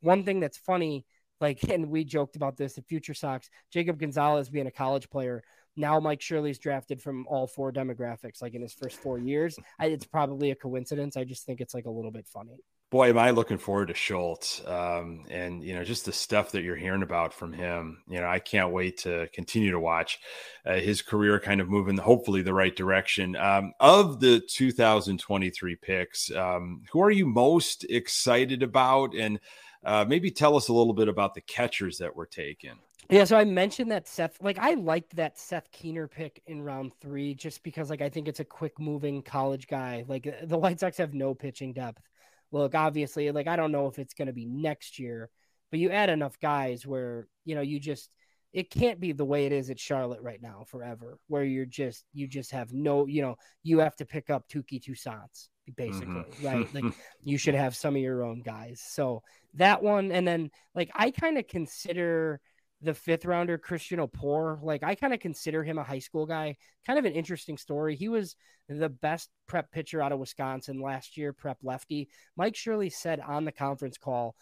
One 0.00 0.24
thing 0.24 0.40
that's 0.40 0.58
funny 0.58 1.06
like, 1.40 1.62
and 1.70 1.90
we 1.90 2.04
joked 2.04 2.36
about 2.36 2.56
this, 2.56 2.74
the 2.74 2.82
future 2.82 3.14
Sox, 3.14 3.48
Jacob 3.72 3.98
Gonzalez 3.98 4.48
being 4.48 4.66
a 4.66 4.70
college 4.70 5.08
player. 5.10 5.42
now 5.76 6.00
Mike 6.00 6.22
Shirley's 6.22 6.58
drafted 6.58 7.02
from 7.02 7.26
all 7.28 7.46
four 7.46 7.72
demographics, 7.72 8.40
like 8.40 8.54
in 8.54 8.62
his 8.62 8.72
first 8.72 8.96
four 8.96 9.18
years. 9.18 9.58
I, 9.78 9.86
it's 9.86 10.06
probably 10.06 10.50
a 10.50 10.54
coincidence. 10.54 11.16
I 11.16 11.24
just 11.24 11.44
think 11.44 11.60
it's 11.60 11.74
like 11.74 11.86
a 11.86 11.90
little 11.90 12.10
bit 12.10 12.26
funny. 12.26 12.58
Boy, 12.88 13.10
am 13.10 13.18
I 13.18 13.30
looking 13.30 13.58
forward 13.58 13.88
to 13.88 13.94
Schultz. 13.94 14.64
Um, 14.64 15.24
and, 15.28 15.62
you 15.62 15.74
know, 15.74 15.82
just 15.82 16.04
the 16.04 16.12
stuff 16.12 16.52
that 16.52 16.62
you're 16.62 16.76
hearing 16.76 17.02
about 17.02 17.34
from 17.34 17.52
him. 17.52 17.98
You 18.08 18.20
know, 18.20 18.28
I 18.28 18.38
can't 18.38 18.72
wait 18.72 18.98
to 18.98 19.28
continue 19.32 19.72
to 19.72 19.80
watch 19.80 20.20
uh, 20.64 20.74
his 20.74 21.02
career 21.02 21.40
kind 21.40 21.60
of 21.60 21.68
moving, 21.68 21.96
hopefully, 21.96 22.42
the 22.42 22.54
right 22.54 22.74
direction. 22.74 23.34
Um, 23.34 23.72
of 23.80 24.20
the 24.20 24.38
2023 24.38 25.76
picks, 25.76 26.30
um, 26.30 26.82
who 26.92 27.02
are 27.02 27.10
you 27.10 27.26
most 27.26 27.84
excited 27.90 28.62
about? 28.62 29.16
And 29.16 29.40
uh, 29.86 30.04
maybe 30.06 30.32
tell 30.32 30.56
us 30.56 30.68
a 30.68 30.72
little 30.72 30.92
bit 30.92 31.08
about 31.08 31.34
the 31.34 31.40
catchers 31.40 31.98
that 31.98 32.14
were 32.14 32.26
taken. 32.26 32.72
Yeah, 33.08 33.22
so 33.22 33.36
I 33.36 33.44
mentioned 33.44 33.92
that 33.92 34.08
Seth, 34.08 34.36
like 34.42 34.58
I 34.58 34.74
liked 34.74 35.14
that 35.14 35.38
Seth 35.38 35.70
Keener 35.70 36.08
pick 36.08 36.42
in 36.46 36.60
round 36.60 36.90
three, 37.00 37.34
just 37.34 37.62
because 37.62 37.88
like 37.88 38.02
I 38.02 38.08
think 38.08 38.26
it's 38.26 38.40
a 38.40 38.44
quick 38.44 38.80
moving 38.80 39.22
college 39.22 39.68
guy. 39.68 40.04
Like 40.08 40.28
the 40.42 40.58
White 40.58 40.80
Sox 40.80 40.96
have 40.96 41.14
no 41.14 41.32
pitching 41.32 41.72
depth. 41.72 42.02
Look, 42.50 42.74
obviously, 42.74 43.30
like 43.30 43.46
I 43.46 43.54
don't 43.54 43.70
know 43.70 43.86
if 43.86 44.00
it's 44.00 44.14
going 44.14 44.26
to 44.26 44.32
be 44.32 44.44
next 44.44 44.98
year, 44.98 45.30
but 45.70 45.78
you 45.78 45.90
add 45.90 46.10
enough 46.10 46.40
guys 46.40 46.84
where 46.84 47.28
you 47.44 47.54
know 47.54 47.60
you 47.60 47.78
just 47.78 48.10
it 48.52 48.70
can't 48.70 48.98
be 48.98 49.12
the 49.12 49.24
way 49.24 49.46
it 49.46 49.52
is 49.52 49.70
at 49.70 49.78
Charlotte 49.78 50.22
right 50.22 50.42
now 50.42 50.64
forever, 50.66 51.20
where 51.28 51.44
you're 51.44 51.64
just 51.64 52.04
you 52.12 52.26
just 52.26 52.50
have 52.50 52.72
no, 52.72 53.06
you 53.06 53.22
know, 53.22 53.36
you 53.62 53.78
have 53.78 53.94
to 53.96 54.04
pick 54.04 54.30
up 54.30 54.48
Touki 54.48 54.82
Toussaint's 54.82 55.48
basically, 55.74 56.06
mm-hmm. 56.06 56.46
right? 56.46 56.74
Like 56.74 56.94
you 57.24 57.38
should 57.38 57.54
have 57.54 57.74
some 57.74 57.96
of 57.96 58.02
your 58.02 58.24
own 58.24 58.42
guys. 58.42 58.82
So 58.86 59.22
that 59.54 59.82
one, 59.82 60.12
and 60.12 60.26
then 60.26 60.50
like 60.74 60.90
I 60.94 61.10
kind 61.10 61.38
of 61.38 61.48
consider 61.48 62.40
the 62.82 62.94
fifth 62.94 63.24
rounder 63.24 63.58
Christian 63.58 63.98
Oppor. 63.98 64.62
Like 64.62 64.82
I 64.82 64.94
kind 64.94 65.14
of 65.14 65.20
consider 65.20 65.64
him 65.64 65.78
a 65.78 65.84
high 65.84 65.98
school 65.98 66.26
guy. 66.26 66.56
Kind 66.86 66.98
of 66.98 67.04
an 67.04 67.12
interesting 67.12 67.56
story. 67.56 67.96
He 67.96 68.08
was 68.08 68.36
the 68.68 68.88
best 68.88 69.30
prep 69.46 69.70
pitcher 69.72 70.02
out 70.02 70.12
of 70.12 70.18
Wisconsin 70.18 70.80
last 70.80 71.16
year, 71.16 71.32
prep 71.32 71.58
lefty. 71.62 72.08
Mike 72.36 72.56
Shirley 72.56 72.90
said 72.90 73.20
on 73.20 73.44
the 73.44 73.52
conference 73.52 73.98
call 73.98 74.36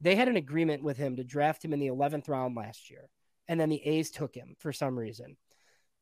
they 0.00 0.14
had 0.14 0.28
an 0.28 0.36
agreement 0.36 0.82
with 0.82 0.96
him 0.96 1.16
to 1.16 1.24
draft 1.24 1.64
him 1.64 1.72
in 1.72 1.80
the 1.80 1.86
11th 1.86 2.28
round 2.28 2.54
last 2.54 2.90
year. 2.90 3.08
And 3.48 3.58
then 3.58 3.70
the 3.70 3.82
A's 3.82 4.10
took 4.10 4.34
him 4.34 4.56
for 4.58 4.72
some 4.72 4.98
reason. 4.98 5.36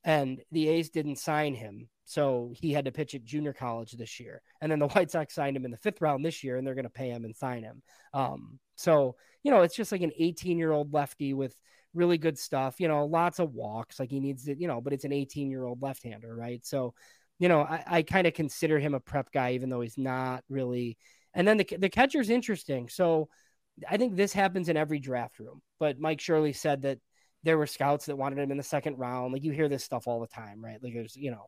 And 0.05 0.41
the 0.53 0.69
A's 0.69 0.91
didn't 0.91 1.17
sign 1.17 1.55
him. 1.55 1.89
So 2.05 2.53
he 2.55 2.73
had 2.73 2.85
to 2.85 2.93
pitch 2.93 3.15
at 3.15 3.25
junior 3.25 3.55
college 3.55 3.93
this 3.93 4.21
year. 4.21 4.43
And 4.61 4.71
then 4.71 4.79
the 4.79 4.89
White 4.95 5.11
Sox 5.11 5.35
signed 5.35 5.57
him 5.57 5.65
in 5.65 5.71
the 5.71 5.77
fifth 5.77 6.01
round 6.01 6.25
this 6.25 6.45
year, 6.45 6.57
and 6.57 6.67
they're 6.67 6.75
going 6.75 6.85
to 6.85 6.91
pay 6.91 7.09
him 7.09 7.25
and 7.25 7.35
sign 7.35 7.63
him. 7.63 7.83
Um, 8.13 8.59
so, 8.77 9.17
you 9.43 9.51
know, 9.51 9.63
it's 9.63 9.77
just 9.77 9.93
like 9.93 10.03
an 10.03 10.13
18 10.19 10.59
year 10.59 10.73
old 10.73 10.93
lefty 10.93 11.33
with 11.35 11.59
really 11.95 12.19
good 12.19 12.39
stuff, 12.39 12.81
you 12.81 12.89
know, 12.89 13.07
lots 13.07 13.39
of 13.39 13.55
walks. 13.55 13.99
Like 13.99 14.11
he 14.11 14.21
needs 14.21 14.45
to, 14.45 14.59
you 14.59 14.69
know, 14.69 14.81
but 14.81 14.93
it's 14.93 15.05
an 15.05 15.13
18 15.13 15.51
year 15.51 15.65
old 15.65 15.81
left 15.81 16.03
hander, 16.03 16.35
right? 16.35 16.65
So, 16.67 16.95
you 17.39 17.49
know, 17.49 17.61
I, 17.61 17.85
I 17.87 18.03
kind 18.03 18.27
of 18.27 18.35
consider 18.35 18.79
him 18.79 18.95
a 18.95 19.01
prep 19.01 19.31
guy, 19.33 19.53
even 19.53 19.69
though 19.69 19.81
he's 19.81 19.99
not 19.99 20.45
really. 20.49 20.99
And 21.33 21.47
then 21.47 21.57
the, 21.57 21.77
the 21.79 21.89
catcher's 21.89 22.31
interesting. 22.31 22.89
So 22.89 23.29
I 23.89 23.97
think 23.97 24.15
this 24.17 24.33
happens 24.33 24.69
in 24.69 24.77
every 24.77 24.99
draft 24.99 25.39
room. 25.39 25.63
But 25.81 25.99
Mike 25.99 26.21
Shirley 26.21 26.53
said 26.53 26.83
that 26.83 26.99
there 27.45 27.59
were 27.59 27.67
scouts 27.67 28.07
that 28.07 28.17
wanted 28.17 28.39
him 28.39 28.51
in 28.51 28.57
the 28.57 28.63
second 28.63 28.99
round. 28.99 29.33
Like 29.33 29.45
you 29.45 29.53
hear 29.53 29.69
this 29.69 29.85
stuff 29.85 30.09
all 30.09 30.21
the 30.21 30.27
time, 30.27 30.65
right? 30.65 30.83
Like 30.83 30.95
there's, 30.95 31.15
you 31.15 31.31
know, 31.31 31.47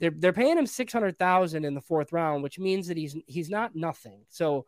they're 0.00 0.12
they're 0.14 0.32
paying 0.32 0.58
him 0.58 0.66
six 0.66 0.92
hundred 0.92 1.18
thousand 1.18 1.64
in 1.64 1.74
the 1.74 1.80
fourth 1.80 2.12
round, 2.12 2.42
which 2.42 2.58
means 2.58 2.88
that 2.88 2.96
he's 2.96 3.16
he's 3.26 3.48
not 3.48 3.74
nothing. 3.74 4.24
So 4.28 4.66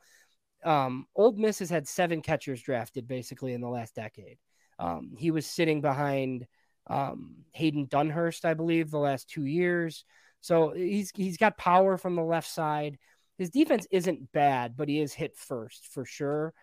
um, 0.65 1.07
Ole 1.15 1.33
Miss 1.33 1.59
has 1.59 1.71
had 1.71 1.87
seven 1.87 2.23
catchers 2.23 2.63
drafted 2.63 3.07
basically 3.07 3.53
in 3.53 3.61
the 3.61 3.69
last 3.69 3.95
decade. 3.95 4.39
Um, 4.79 5.15
he 5.19 5.31
was 5.31 5.47
sitting 5.47 5.81
behind 5.81 6.47
um, 6.89 7.45
Hayden 7.53 7.87
Dunhurst, 7.87 8.45
I 8.45 8.55
believe, 8.55 8.91
the 8.91 8.99
last 8.99 9.29
two 9.29 9.45
years. 9.45 10.05
So 10.41 10.71
he's 10.71 11.13
he's 11.15 11.37
got 11.37 11.59
power 11.59 11.99
from 11.99 12.15
the 12.15 12.23
left 12.23 12.49
side. 12.49 12.99
His 13.37 13.51
defense 13.51 13.87
isn't 13.91 14.33
bad, 14.33 14.77
but 14.77 14.89
he 14.89 15.01
is 15.01 15.13
hit 15.13 15.37
first 15.37 15.89
for 15.93 16.05
sure. 16.05 16.55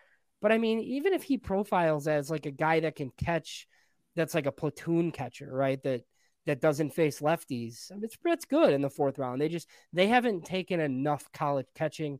But 0.42 0.52
I 0.52 0.58
mean, 0.58 0.80
even 0.80 1.12
if 1.12 1.22
he 1.22 1.38
profiles 1.38 2.06
as 2.08 2.30
like 2.30 2.46
a 2.46 2.50
guy 2.50 2.80
that 2.80 2.96
can 2.96 3.10
catch, 3.16 3.66
that's 4.16 4.34
like 4.34 4.46
a 4.46 4.52
platoon 4.52 5.12
catcher, 5.12 5.48
right? 5.52 5.82
That 5.82 6.02
that 6.46 6.60
doesn't 6.60 6.94
face 6.94 7.20
lefties. 7.20 7.90
It's 8.02 8.16
that's 8.24 8.44
good 8.44 8.72
in 8.72 8.82
the 8.82 8.90
fourth 8.90 9.18
round. 9.18 9.40
They 9.40 9.48
just 9.48 9.68
they 9.92 10.06
haven't 10.06 10.44
taken 10.44 10.80
enough 10.80 11.30
college 11.32 11.66
catching. 11.74 12.18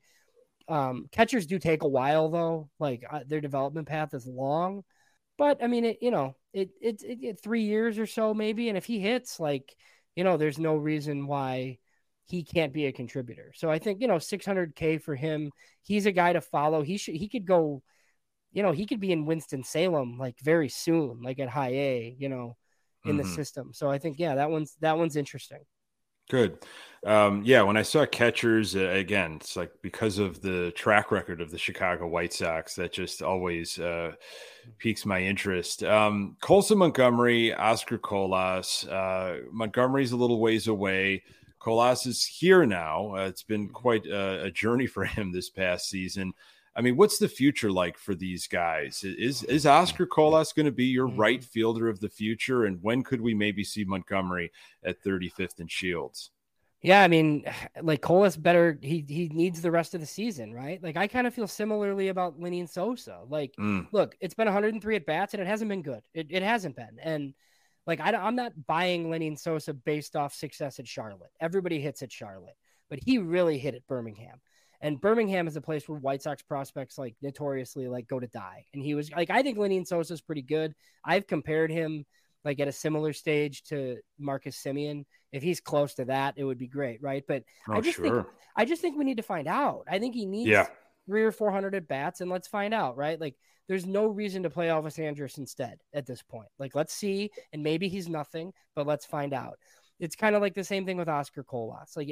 Um, 0.68 1.06
catchers 1.12 1.46
do 1.46 1.58
take 1.58 1.82
a 1.82 1.88
while 1.88 2.28
though. 2.28 2.68
Like 2.78 3.04
uh, 3.08 3.20
their 3.26 3.40
development 3.40 3.88
path 3.88 4.14
is 4.14 4.26
long. 4.26 4.82
But 5.38 5.62
I 5.62 5.66
mean, 5.68 5.84
it 5.84 5.98
you 6.00 6.10
know, 6.10 6.34
it, 6.52 6.70
it 6.80 7.02
it, 7.02 7.18
it 7.22 7.40
three 7.42 7.62
years 7.62 7.98
or 7.98 8.06
so 8.06 8.34
maybe, 8.34 8.68
and 8.68 8.78
if 8.78 8.84
he 8.84 8.98
hits, 9.00 9.38
like 9.40 9.74
you 10.16 10.24
know, 10.24 10.36
there's 10.36 10.58
no 10.58 10.76
reason 10.76 11.26
why 11.26 11.78
he 12.26 12.42
can't 12.42 12.72
be 12.72 12.86
a 12.86 12.92
contributor. 12.92 13.52
So 13.54 13.70
I 13.70 13.78
think 13.78 14.00
you 14.00 14.08
know, 14.08 14.18
600k 14.18 14.98
for 14.98 15.14
him. 15.14 15.52
He's 15.82 16.06
a 16.06 16.12
guy 16.12 16.32
to 16.32 16.40
follow. 16.40 16.82
He 16.82 16.96
should 16.96 17.14
he 17.14 17.28
could 17.28 17.46
go, 17.46 17.82
you 18.56 18.62
know, 18.62 18.72
he 18.72 18.86
could 18.86 19.00
be 19.00 19.12
in 19.12 19.26
Winston 19.26 19.62
Salem 19.62 20.16
like 20.16 20.40
very 20.40 20.70
soon, 20.70 21.20
like 21.22 21.38
at 21.38 21.50
High 21.50 21.74
A, 21.74 22.16
you 22.18 22.30
know, 22.30 22.56
in 23.04 23.10
mm-hmm. 23.10 23.18
the 23.18 23.34
system. 23.34 23.74
So 23.74 23.90
I 23.90 23.98
think 23.98 24.18
yeah, 24.18 24.36
that 24.36 24.50
one's 24.50 24.76
that 24.80 24.96
one's 24.96 25.14
interesting. 25.14 25.60
Good. 26.30 26.58
Um, 27.04 27.42
yeah, 27.44 27.60
when 27.62 27.76
I 27.76 27.82
saw 27.82 28.06
catchers 28.06 28.74
uh, 28.74 28.88
again, 28.88 29.36
it's 29.36 29.56
like 29.56 29.72
because 29.82 30.18
of 30.18 30.40
the 30.40 30.72
track 30.74 31.12
record 31.12 31.42
of 31.42 31.50
the 31.50 31.58
Chicago 31.58 32.08
White 32.08 32.32
Sox 32.32 32.74
that 32.76 32.94
just 32.94 33.20
always 33.20 33.78
uh, 33.78 34.12
piques 34.78 35.04
my 35.04 35.20
interest. 35.20 35.84
Um, 35.84 36.38
Colson 36.40 36.78
Montgomery, 36.78 37.52
Oscar 37.52 37.98
Colas. 37.98 38.86
Uh, 38.86 39.40
Montgomery's 39.52 40.12
a 40.12 40.16
little 40.16 40.40
ways 40.40 40.66
away. 40.66 41.22
Colas 41.58 42.06
is 42.06 42.24
here 42.24 42.64
now. 42.64 43.16
Uh, 43.16 43.26
it's 43.26 43.42
been 43.42 43.68
quite 43.68 44.06
a, 44.06 44.44
a, 44.44 44.50
journey 44.50 44.86
for 44.86 45.04
him 45.16 45.30
this 45.30 45.50
past 45.50 45.90
season. 45.90 46.32
I 46.76 46.82
mean, 46.82 46.96
what's 46.96 47.18
the 47.18 47.28
future 47.28 47.72
like 47.72 47.96
for 47.96 48.14
these 48.14 48.46
guys? 48.46 49.02
Is 49.02 49.42
is 49.44 49.66
Oscar 49.66 50.06
Colas 50.16 50.52
going 50.52 50.66
to 50.66 50.72
be 50.72 50.84
your 50.84 51.06
right 51.06 51.40
mm-hmm. 51.40 51.46
fielder 51.46 51.88
of 51.88 52.00
the 52.00 52.10
future? 52.10 52.66
And 52.66 52.82
when 52.82 53.02
could 53.02 53.20
we 53.20 53.34
maybe 53.34 53.64
see 53.64 53.84
Montgomery 53.84 54.52
at 54.84 55.02
35th 55.02 55.60
and 55.60 55.70
Shields? 55.70 56.30
Yeah, 56.82 57.02
I 57.02 57.08
mean, 57.08 57.44
like 57.82 58.02
Colas 58.02 58.36
better 58.36 58.78
he 58.82 59.04
he 59.08 59.28
needs 59.28 59.62
the 59.62 59.70
rest 59.70 59.94
of 59.94 60.00
the 60.00 60.06
season, 60.06 60.52
right? 60.52 60.82
Like 60.82 60.98
I 60.98 61.06
kind 61.06 61.26
of 61.26 61.34
feel 61.34 61.48
similarly 61.48 62.08
about 62.08 62.38
Lenyn 62.38 62.68
Sosa. 62.68 63.20
Like, 63.26 63.54
mm. 63.56 63.86
look, 63.92 64.14
it's 64.20 64.34
been 64.34 64.46
103 64.46 64.96
at 64.96 65.06
bats 65.06 65.32
and 65.32 65.42
it 65.42 65.46
hasn't 65.46 65.70
been 65.70 65.82
good. 65.82 66.02
It, 66.12 66.26
it 66.30 66.42
hasn't 66.42 66.76
been. 66.76 66.98
And 67.02 67.32
like 67.86 68.00
I, 68.00 68.12
I'm 68.12 68.36
not 68.36 68.52
buying 68.66 69.08
Lenyn 69.08 69.38
Sosa 69.38 69.72
based 69.72 70.14
off 70.14 70.34
success 70.34 70.78
at 70.78 70.86
Charlotte. 70.86 71.32
Everybody 71.40 71.80
hits 71.80 72.02
at 72.02 72.12
Charlotte, 72.12 72.56
but 72.90 72.98
he 73.02 73.16
really 73.16 73.58
hit 73.58 73.74
at 73.74 73.86
Birmingham. 73.86 74.40
And 74.80 75.00
Birmingham 75.00 75.46
is 75.46 75.56
a 75.56 75.60
place 75.60 75.88
where 75.88 75.98
White 75.98 76.22
Sox 76.22 76.42
prospects 76.42 76.98
like 76.98 77.14
notoriously 77.22 77.88
like 77.88 78.08
go 78.08 78.20
to 78.20 78.26
die. 78.26 78.66
And 78.74 78.82
he 78.82 78.94
was 78.94 79.10
like, 79.10 79.30
I 79.30 79.42
think 79.42 79.58
Lenyn 79.58 79.86
Sosa 79.86 80.14
is 80.14 80.20
pretty 80.20 80.42
good. 80.42 80.74
I've 81.04 81.26
compared 81.26 81.70
him 81.70 82.04
like 82.44 82.60
at 82.60 82.68
a 82.68 82.72
similar 82.72 83.12
stage 83.12 83.64
to 83.64 83.98
Marcus 84.18 84.56
Semien. 84.62 85.04
If 85.32 85.42
he's 85.42 85.60
close 85.60 85.94
to 85.94 86.04
that, 86.06 86.34
it 86.36 86.44
would 86.44 86.58
be 86.58 86.68
great, 86.68 87.02
right? 87.02 87.24
But 87.26 87.42
oh, 87.68 87.74
I 87.74 87.80
just 87.80 87.96
sure. 87.96 88.04
think 88.04 88.26
I 88.56 88.64
just 88.64 88.80
think 88.80 88.96
we 88.96 89.04
need 89.04 89.16
to 89.16 89.22
find 89.22 89.48
out. 89.48 89.84
I 89.90 89.98
think 89.98 90.14
he 90.14 90.26
needs 90.26 90.48
yeah. 90.48 90.66
three 91.06 91.24
or 91.24 91.32
four 91.32 91.50
hundred 91.50 91.74
at 91.74 91.88
bats, 91.88 92.20
and 92.20 92.30
let's 92.30 92.48
find 92.48 92.72
out, 92.72 92.96
right? 92.96 93.20
Like 93.20 93.34
there's 93.68 93.84
no 93.84 94.06
reason 94.06 94.44
to 94.44 94.50
play 94.50 94.68
Elvis 94.68 94.98
Andrus 94.98 95.38
instead 95.38 95.80
at 95.92 96.06
this 96.06 96.22
point. 96.22 96.48
Like 96.58 96.74
let's 96.74 96.94
see, 96.94 97.30
and 97.52 97.62
maybe 97.62 97.88
he's 97.88 98.08
nothing, 98.08 98.52
but 98.76 98.86
let's 98.86 99.04
find 99.04 99.34
out. 99.34 99.58
It's 99.98 100.14
kind 100.14 100.36
of 100.36 100.42
like 100.42 100.54
the 100.54 100.64
same 100.64 100.86
thing 100.86 100.98
with 100.98 101.08
Oscar 101.08 101.42
Colas. 101.42 101.96
Like 101.96 102.08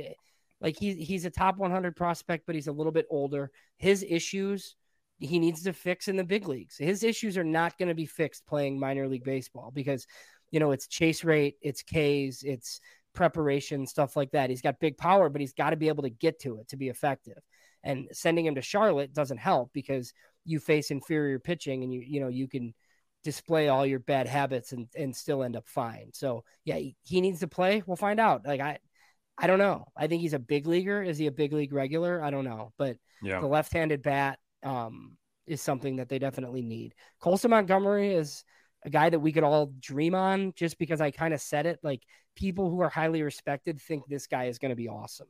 like 0.61 0.77
he's 0.79 0.97
he's 1.07 1.25
a 1.25 1.31
top 1.31 1.57
100 1.57 1.97
prospect, 1.97 2.45
but 2.47 2.55
he's 2.55 2.69
a 2.69 2.73
little 2.73 2.93
bit 2.93 3.07
older. 3.11 3.51
His 3.77 4.05
issues 4.09 4.77
he 5.19 5.39
needs 5.39 5.63
to 5.63 5.73
fix 5.73 6.09
in 6.09 6.17
the 6.17 6.25
big 6.25 6.49
leagues. 6.49 6.77
His 6.77 7.03
issues 7.03 7.39
are 7.39 7.45
not 7.45 7.79
going 7.79 7.89
to 7.89 7.95
be 7.95 8.07
fixed 8.07 8.47
playing 8.47 8.79
minor 8.79 9.09
league 9.09 9.25
baseball 9.25 9.71
because 9.73 10.07
you 10.51 10.61
know 10.61 10.73
it's 10.73 10.87
chase 10.87 11.25
rate, 11.25 11.57
it's 11.63 11.83
Ks, 11.83 12.43
it's 12.43 12.81
preparation, 13.15 13.87
stuff 13.87 14.17
like 14.17 14.33
that. 14.33 14.51
He's 14.51 14.63
got 14.63 14.81
big 14.81 14.99
power, 14.99 15.29
but 15.29 15.41
he's 15.41 15.53
got 15.53 15.71
to 15.71 15.77
be 15.77 15.89
able 15.89 16.03
to 16.03 16.11
get 16.11 16.41
to 16.41 16.59
it 16.59 16.69
to 16.69 16.77
be 16.77 16.89
effective. 16.89 17.39
And 17.83 18.09
sending 18.13 18.47
him 18.47 18.57
to 18.57 18.63
Charlotte 18.63 19.13
doesn't 19.13 19.39
help 19.39 19.71
because 19.73 20.13
you 20.45 20.59
face 20.59 20.91
inferior 20.91 21.39
pitching 21.39 21.83
and 21.85 21.93
you 21.93 22.01
you 22.01 22.21
know 22.21 22.29
you 22.29 22.49
can 22.49 22.75
display 23.23 23.69
all 23.69 23.87
your 23.87 24.01
bad 24.01 24.27
habits 24.27 24.73
and 24.73 24.89
and 24.97 25.15
still 25.15 25.43
end 25.43 25.57
up 25.57 25.67
fine. 25.67 26.11
So 26.13 26.45
yeah, 26.65 26.77
he, 26.77 26.97
he 27.03 27.21
needs 27.21 27.41
to 27.41 27.49
play. 27.49 27.83
We'll 27.87 27.97
find 27.97 28.21
out. 28.21 28.47
Like 28.47 28.61
I 28.61 28.79
I 29.37 29.47
don't 29.47 29.59
know. 29.59 29.87
I 29.97 30.07
think 30.07 30.23
he's 30.23 30.35
a 30.35 30.39
big 30.39 30.67
leaguer. 30.67 31.03
Is 31.03 31.19
he 31.19 31.27
a 31.27 31.33
big 31.33 31.53
league 31.53 31.73
regular? 31.73 32.23
I 32.23 32.31
don't 32.31 32.45
know. 32.45 32.73
But 32.79 32.97
yeah. 33.23 33.41
the 33.41 33.47
left-handed 33.47 34.03
bat 34.03 34.39
um, 34.63 35.17
is 35.47 35.61
something 35.61 35.97
that 35.97 36.09
they 36.09 36.19
definitely 36.19 36.63
need. 36.63 36.95
Colson 37.21 37.51
Montgomery 37.51 38.15
is 38.15 38.45
a 38.85 38.91
guy 38.91 39.11
that 39.11 39.19
we 39.19 39.33
could 39.33 39.45
all 39.45 39.73
dream 39.81 40.15
on 40.15 40.53
just 40.55 40.79
because 40.79 41.01
I 41.01 41.11
kind 41.11 41.35
of 41.35 41.41
said 41.41 41.67
it. 41.67 41.81
Like 41.83 42.03
people 42.37 42.71
who 42.71 42.81
are 42.81 42.89
highly 42.89 43.23
respected 43.23 43.81
think 43.81 44.07
this 44.07 44.27
guy 44.27 44.45
is 44.45 44.59
going 44.59 44.71
to 44.71 44.77
be 44.77 44.89
awesome. 44.89 45.29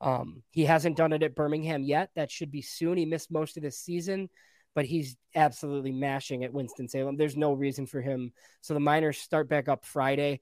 Um, 0.00 0.42
he 0.50 0.64
hasn't 0.64 0.96
done 0.96 1.12
it 1.12 1.22
at 1.22 1.34
Birmingham 1.34 1.82
yet. 1.82 2.10
That 2.14 2.30
should 2.30 2.50
be 2.50 2.62
soon. 2.62 2.96
He 2.96 3.04
missed 3.04 3.30
most 3.30 3.56
of 3.56 3.62
this 3.62 3.78
season, 3.78 4.30
but 4.74 4.84
he's 4.84 5.16
absolutely 5.34 5.92
mashing 5.92 6.44
at 6.44 6.52
Winston 6.52 6.88
Salem. 6.88 7.16
There's 7.16 7.36
no 7.36 7.52
reason 7.52 7.86
for 7.86 8.00
him. 8.00 8.32
So 8.60 8.74
the 8.74 8.80
Miners 8.80 9.18
start 9.18 9.48
back 9.48 9.68
up 9.68 9.84
Friday 9.84 10.40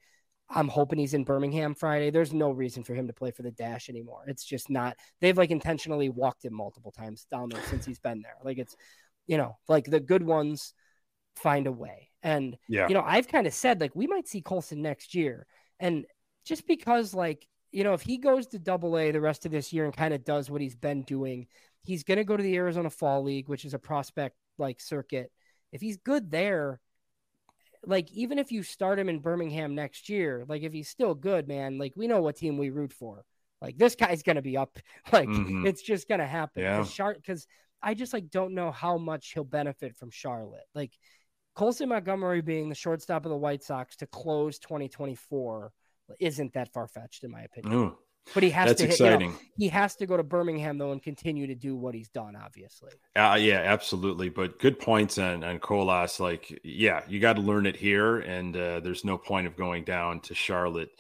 I'm 0.51 0.69
hoping 0.69 0.99
he's 0.99 1.15
in 1.15 1.25
Birmingham 1.25 1.75
Friday. 1.75 2.11
There's 2.11 2.33
no 2.33 2.51
reason 2.51 2.83
for 2.83 2.95
him 2.95 3.07
to 3.07 3.13
play 3.13 3.31
for 3.31 3.43
the 3.43 3.51
Dash 3.51 3.89
anymore. 3.89 4.25
It's 4.27 4.45
just 4.45 4.71
not. 4.71 4.97
They've 5.21 5.37
like 5.37 5.51
intentionally 5.51 6.09
walked 6.09 6.45
him 6.45 6.55
multiple 6.55 6.91
times 6.91 7.27
down 7.31 7.51
there 7.51 7.63
since 7.65 7.85
he's 7.85 7.99
been 7.99 8.23
there. 8.23 8.37
Like 8.43 8.59
it's, 8.59 8.75
you 9.27 9.37
know, 9.37 9.59
like 9.69 9.85
the 9.85 10.01
good 10.01 10.23
ones 10.23 10.73
find 11.37 11.67
a 11.67 11.73
way. 11.73 12.11
And 12.23 12.57
yeah. 12.69 12.89
you 12.89 12.95
know, 12.95 13.05
I've 13.05 13.29
kind 13.29 13.47
of 13.47 13.53
said 13.53 13.81
like 13.81 13.95
we 13.95 14.07
might 14.07 14.27
see 14.27 14.41
Colson 14.41 14.83
next 14.83 15.15
year, 15.15 15.47
and 15.79 16.05
just 16.45 16.67
because 16.67 17.15
like 17.15 17.47
you 17.71 17.85
know, 17.85 17.93
if 17.93 18.01
he 18.01 18.17
goes 18.17 18.47
to 18.49 18.59
Double 18.59 18.99
A 18.99 19.11
the 19.11 19.21
rest 19.21 19.45
of 19.45 19.53
this 19.53 19.73
year 19.73 19.85
and 19.85 19.95
kind 19.95 20.15
of 20.15 20.25
does 20.25 20.51
what 20.51 20.61
he's 20.61 20.75
been 20.75 21.03
doing, 21.03 21.47
he's 21.83 22.03
going 22.03 22.17
to 22.17 22.25
go 22.25 22.37
to 22.37 22.43
the 22.43 22.57
Arizona 22.57 22.91
Fall 22.91 23.23
League, 23.23 23.49
which 23.49 23.65
is 23.65 23.75
a 23.75 23.79
prospect 23.79 24.37
like 24.57 24.81
circuit. 24.81 25.31
If 25.71 25.81
he's 25.81 25.99
good 25.99 26.31
there, 26.31 26.81
like 27.87 28.11
even 28.13 28.39
if 28.39 28.53
you 28.53 28.63
start 28.63 28.99
him 28.99 29.09
in 29.09 29.21
Birmingham 29.21 29.75
next 29.75 30.09
year, 30.09 30.45
like 30.49 30.63
if 30.63 30.73
he's 30.73 30.89
still 30.89 31.15
good, 31.15 31.49
man, 31.49 31.79
like 31.79 31.93
we 31.97 32.07
know 32.07 32.21
what 32.21 32.37
team 32.37 32.59
we 32.59 32.71
root 32.71 32.93
for. 32.93 33.25
Like 33.61 33.77
this 33.77 33.95
guy's 33.95 34.23
gonna 34.23 34.43
be 34.43 34.57
up. 34.57 34.79
Like 35.13 35.29
mm-hmm. 35.29 35.67
it's 35.67 35.83
just 35.83 36.09
gonna 36.09 36.27
happen. 36.27 36.63
Yeah. 36.63 36.85
Because 37.15 37.47
I 37.83 37.95
just 37.95 38.13
like 38.13 38.31
don't 38.31 38.55
know 38.55 38.71
how 38.71 38.99
much 38.99 39.33
he'll 39.33 39.45
benefit 39.45 39.97
from 39.97 40.11
Charlotte. 40.11 40.67
Like 40.75 40.93
Colson 41.55 41.89
Montgomery 41.89 42.41
being 42.41 42.69
the 42.69 42.75
shortstop 42.75 43.25
of 43.25 43.31
the 43.31 43.37
White 43.37 43.63
Sox 43.63 43.97
to 43.97 44.07
close 44.07 44.59
2024 44.59 45.73
isn't 46.21 46.55
that 46.55 46.73
far 46.73 46.87
fetched 46.87 47.25
in 47.25 47.31
my 47.31 47.43
opinion. 47.43 47.75
Ooh. 47.75 47.99
But 48.35 48.43
he 48.43 48.51
has 48.51 48.69
That's 48.69 48.83
to. 48.83 48.89
exciting. 48.89 49.31
You 49.31 49.35
know, 49.35 49.41
he 49.57 49.69
has 49.69 49.97
to 49.97 50.07
go 50.07 50.17
to 50.17 50.23
Birmingham 50.23 50.79
though 50.79 50.93
and 50.93 51.03
continue 51.03 51.47
to 51.47 51.55
do 51.55 51.75
what 51.77 51.95
he's 51.95 52.09
done. 52.09 52.37
Obviously. 52.37 52.93
Uh, 53.17 53.39
yeah, 53.41 53.61
absolutely. 53.65 54.29
But 54.29 54.59
good 54.59 54.79
points 54.79 55.19
and 55.19 55.45
on 55.45 55.59
Colas. 55.59 56.21
Like, 56.21 56.61
yeah, 56.63 57.03
you 57.09 57.21
got 57.21 57.37
to 57.37 57.43
learn 57.43 57.67
it 57.67 57.77
here, 57.77 58.19
and 58.19 58.57
uh, 58.57 58.81
there's 58.81 59.05
no 59.05 59.17
point 59.17 59.47
of 59.47 59.57
going 59.57 59.85
down 59.85 60.21
to 60.21 60.35
Charlotte. 60.35 60.91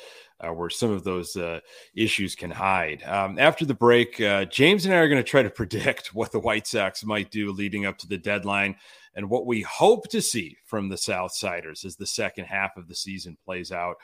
Uh, 0.41 0.53
where 0.53 0.71
some 0.71 0.93
of 0.93 1.03
those 1.03 1.35
uh, 1.35 1.59
issues 1.97 2.37
can 2.37 2.53
hide. 2.53 3.03
Um, 3.03 3.41
after 3.41 3.65
the 3.65 3.75
break, 3.75 4.21
uh, 4.21 4.45
James 4.45 4.85
and 4.85 4.95
I 4.95 4.99
are 4.99 5.09
going 5.09 5.21
to 5.21 5.29
try 5.29 5.43
to 5.43 5.51
predict 5.65 6.15
what 6.15 6.31
the 6.31 6.39
White 6.39 6.69
Sox 6.69 7.05
might 7.05 7.33
do 7.33 7.51
leading 7.51 7.87
up 7.87 7.99
to 7.99 8.07
the 8.07 8.19
deadline 8.19 8.77
and 9.17 9.29
what 9.29 9.47
we 9.47 9.63
hope 9.63 10.09
to 10.11 10.23
see 10.23 10.57
from 10.65 10.89
the 10.89 10.95
Southsiders 10.95 11.85
as 11.85 11.97
the 11.97 12.07
second 12.07 12.45
half 12.45 12.77
of 12.77 12.87
the 12.87 12.95
season 12.95 13.37
plays 13.45 13.73
out. 13.73 13.97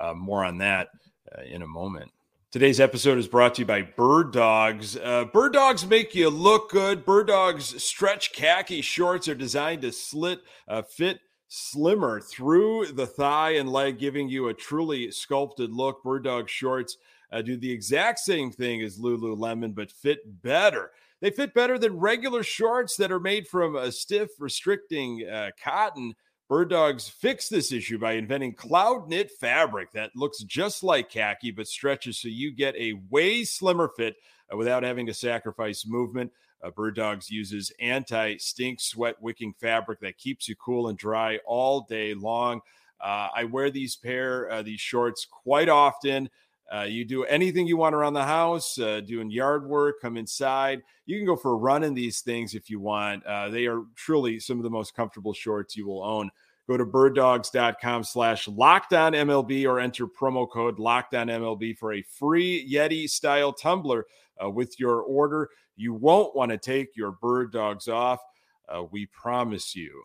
Uh, 0.00 0.14
more 0.14 0.42
on 0.42 0.56
that 0.56 0.88
uh, 1.36 1.42
in 1.42 1.60
a 1.60 1.66
moment. 1.66 2.10
Today's 2.52 2.80
episode 2.80 3.16
is 3.16 3.28
brought 3.28 3.54
to 3.54 3.62
you 3.62 3.66
by 3.66 3.80
Bird 3.80 4.30
Dogs. 4.30 4.94
Uh, 4.94 5.24
Bird 5.24 5.54
Dogs 5.54 5.86
make 5.86 6.14
you 6.14 6.28
look 6.28 6.68
good. 6.70 7.02
Bird 7.02 7.28
Dogs 7.28 7.82
stretch 7.82 8.34
khaki 8.34 8.82
shorts 8.82 9.26
are 9.26 9.34
designed 9.34 9.80
to 9.80 9.90
slit 9.90 10.40
uh, 10.68 10.82
fit 10.82 11.20
slimmer 11.48 12.20
through 12.20 12.88
the 12.88 13.06
thigh 13.06 13.52
and 13.52 13.72
leg, 13.72 13.98
giving 13.98 14.28
you 14.28 14.48
a 14.48 14.54
truly 14.54 15.10
sculpted 15.10 15.72
look. 15.72 16.02
Bird 16.04 16.24
Dog 16.24 16.50
shorts 16.50 16.98
uh, 17.32 17.40
do 17.40 17.56
the 17.56 17.72
exact 17.72 18.18
same 18.18 18.50
thing 18.50 18.82
as 18.82 18.98
Lululemon, 18.98 19.74
but 19.74 19.90
fit 19.90 20.42
better. 20.42 20.90
They 21.22 21.30
fit 21.30 21.54
better 21.54 21.78
than 21.78 21.98
regular 21.98 22.42
shorts 22.42 22.96
that 22.96 23.10
are 23.10 23.18
made 23.18 23.48
from 23.48 23.76
a 23.76 23.90
stiff, 23.90 24.28
restricting 24.38 25.26
uh, 25.26 25.52
cotton. 25.58 26.14
Bird 26.52 26.68
Dogs 26.68 27.08
fixed 27.08 27.48
this 27.48 27.72
issue 27.72 27.96
by 27.96 28.12
inventing 28.12 28.52
cloud 28.52 29.08
knit 29.08 29.30
fabric 29.30 29.90
that 29.92 30.14
looks 30.14 30.40
just 30.40 30.84
like 30.84 31.08
khaki 31.08 31.50
but 31.50 31.66
stretches 31.66 32.18
so 32.18 32.28
you 32.28 32.52
get 32.52 32.76
a 32.76 33.00
way 33.08 33.42
slimmer 33.42 33.88
fit 33.96 34.16
uh, 34.52 34.56
without 34.58 34.82
having 34.82 35.06
to 35.06 35.14
sacrifice 35.14 35.86
movement. 35.86 36.30
Uh, 36.62 36.70
Bird 36.70 36.94
Dogs 36.94 37.30
uses 37.30 37.72
anti 37.80 38.36
stink 38.36 38.80
sweat 38.80 39.16
wicking 39.22 39.54
fabric 39.62 40.00
that 40.00 40.18
keeps 40.18 40.46
you 40.46 40.54
cool 40.56 40.88
and 40.88 40.98
dry 40.98 41.38
all 41.46 41.86
day 41.88 42.12
long. 42.12 42.60
Uh, 43.00 43.28
I 43.34 43.44
wear 43.44 43.70
these 43.70 43.96
pair, 43.96 44.50
uh, 44.52 44.60
these 44.60 44.78
shorts 44.78 45.24
quite 45.24 45.70
often. 45.70 46.28
Uh, 46.72 46.82
you 46.82 47.04
do 47.04 47.24
anything 47.24 47.66
you 47.66 47.76
want 47.76 47.94
around 47.94 48.14
the 48.14 48.24
house, 48.24 48.78
uh, 48.78 49.00
doing 49.00 49.30
yard 49.30 49.66
work, 49.66 50.00
come 50.00 50.16
inside. 50.16 50.82
You 51.04 51.18
can 51.18 51.26
go 51.26 51.36
for 51.36 51.52
a 51.52 51.56
run 51.56 51.82
in 51.82 51.92
these 51.92 52.20
things 52.20 52.54
if 52.54 52.70
you 52.70 52.80
want. 52.80 53.24
Uh, 53.26 53.50
they 53.50 53.66
are 53.66 53.82
truly 53.94 54.38
some 54.38 54.58
of 54.58 54.62
the 54.62 54.70
most 54.70 54.94
comfortable 54.94 55.34
shorts 55.34 55.76
you 55.76 55.86
will 55.86 56.02
own. 56.02 56.30
Go 56.72 56.78
to 56.78 56.86
birddogs.com 56.86 58.02
slash 58.02 58.48
locked 58.48 58.94
on 58.94 59.12
MLB 59.12 59.66
or 59.66 59.78
enter 59.78 60.06
promo 60.06 60.50
code 60.50 60.78
locked 60.78 61.14
on 61.14 61.26
MLB 61.26 61.76
for 61.76 61.92
a 61.92 62.00
free 62.00 62.66
Yeti 62.66 63.10
style 63.10 63.52
tumbler 63.52 64.06
uh, 64.42 64.48
with 64.48 64.80
your 64.80 65.02
order. 65.02 65.50
You 65.76 65.92
won't 65.92 66.34
want 66.34 66.50
to 66.50 66.56
take 66.56 66.96
your 66.96 67.10
bird 67.10 67.52
dogs 67.52 67.88
off. 67.88 68.20
Uh, 68.66 68.84
we 68.90 69.04
promise 69.04 69.76
you. 69.76 70.02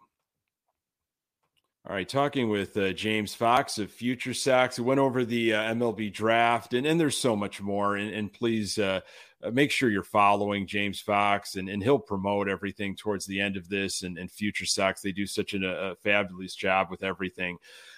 All 1.88 1.96
right, 1.96 2.10
talking 2.10 2.50
with 2.50 2.76
uh, 2.76 2.92
James 2.92 3.34
Fox 3.34 3.78
of 3.78 3.90
Future 3.90 4.34
Sox. 4.34 4.78
We 4.78 4.84
went 4.84 5.00
over 5.00 5.24
the 5.24 5.54
uh, 5.54 5.74
MLB 5.74 6.12
draft, 6.12 6.74
and, 6.74 6.86
and 6.86 7.00
there's 7.00 7.16
so 7.16 7.34
much 7.34 7.62
more. 7.62 7.96
And, 7.96 8.14
and 8.14 8.34
please 8.34 8.78
uh, 8.78 9.00
uh, 9.44 9.52
make 9.52 9.70
sure 9.70 9.90
you're 9.90 10.04
following 10.04 10.66
James 10.66 11.00
Fox, 11.00 11.56
and, 11.56 11.70
and 11.70 11.84
he'll 11.84 12.00
promote 12.00 12.48
everything 12.48 12.96
towards 12.96 13.26
the 13.26 13.40
end 13.40 13.56
of 13.56 13.70
this 13.70 14.02
and, 14.02 14.18
and 14.18 14.32
Future 14.32 14.66
Sox. 14.66 15.02
They 15.02 15.12
do 15.12 15.28
such 15.28 15.54
an, 15.54 15.64
a 15.64 15.96
fabulous 16.04 16.56
job 16.56 16.88
with 16.90 17.04
everything. 17.04 17.58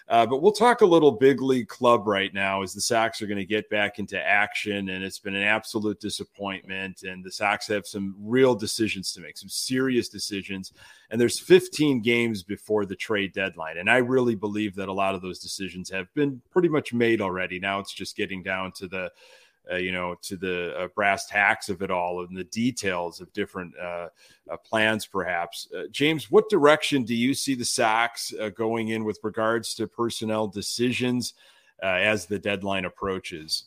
Uh, 0.09 0.25
but 0.25 0.41
we'll 0.41 0.51
talk 0.51 0.81
a 0.81 0.85
little 0.85 1.11
big 1.11 1.39
league 1.39 1.67
club 1.67 2.07
right 2.07 2.33
now 2.33 2.63
as 2.63 2.73
the 2.73 2.81
Sox 2.81 3.21
are 3.21 3.27
going 3.27 3.37
to 3.37 3.45
get 3.45 3.69
back 3.69 3.99
into 3.99 4.19
action, 4.19 4.89
and 4.89 5.03
it's 5.03 5.19
been 5.19 5.35
an 5.35 5.43
absolute 5.43 5.99
disappointment. 6.01 7.03
And 7.03 7.23
the 7.23 7.31
Sox 7.31 7.67
have 7.67 7.85
some 7.85 8.15
real 8.19 8.55
decisions 8.55 9.13
to 9.13 9.21
make, 9.21 9.37
some 9.37 9.49
serious 9.49 10.09
decisions. 10.09 10.73
And 11.11 11.21
there's 11.21 11.39
15 11.39 12.01
games 12.01 12.43
before 12.43 12.85
the 12.85 12.95
trade 12.95 13.33
deadline, 13.33 13.77
and 13.77 13.89
I 13.89 13.97
really 13.97 14.35
believe 14.35 14.75
that 14.75 14.89
a 14.89 14.93
lot 14.93 15.15
of 15.15 15.21
those 15.21 15.39
decisions 15.39 15.89
have 15.91 16.13
been 16.15 16.41
pretty 16.49 16.69
much 16.69 16.91
made 16.91 17.21
already. 17.21 17.59
Now 17.59 17.79
it's 17.79 17.93
just 17.93 18.17
getting 18.17 18.43
down 18.43 18.71
to 18.73 18.87
the 18.87 19.11
uh, 19.71 19.75
you 19.75 19.91
know, 19.91 20.15
to 20.21 20.35
the 20.35 20.75
uh, 20.77 20.87
brass 20.95 21.25
tacks 21.25 21.69
of 21.69 21.81
it 21.81 21.91
all 21.91 22.23
and 22.23 22.35
the 22.35 22.43
details 22.45 23.21
of 23.21 23.31
different 23.33 23.73
uh, 23.77 24.07
uh 24.49 24.57
plans, 24.57 25.05
perhaps. 25.05 25.67
Uh, 25.75 25.83
James, 25.91 26.31
what 26.31 26.49
direction 26.49 27.03
do 27.03 27.15
you 27.15 27.33
see 27.33 27.55
the 27.55 27.65
Sox 27.65 28.33
uh, 28.39 28.49
going 28.49 28.89
in 28.89 29.03
with 29.03 29.19
regards 29.23 29.73
to 29.75 29.87
personnel 29.87 30.47
decisions 30.47 31.33
as 31.81 32.25
the 32.25 32.39
deadline 32.39 32.83
approaches? 32.85 33.65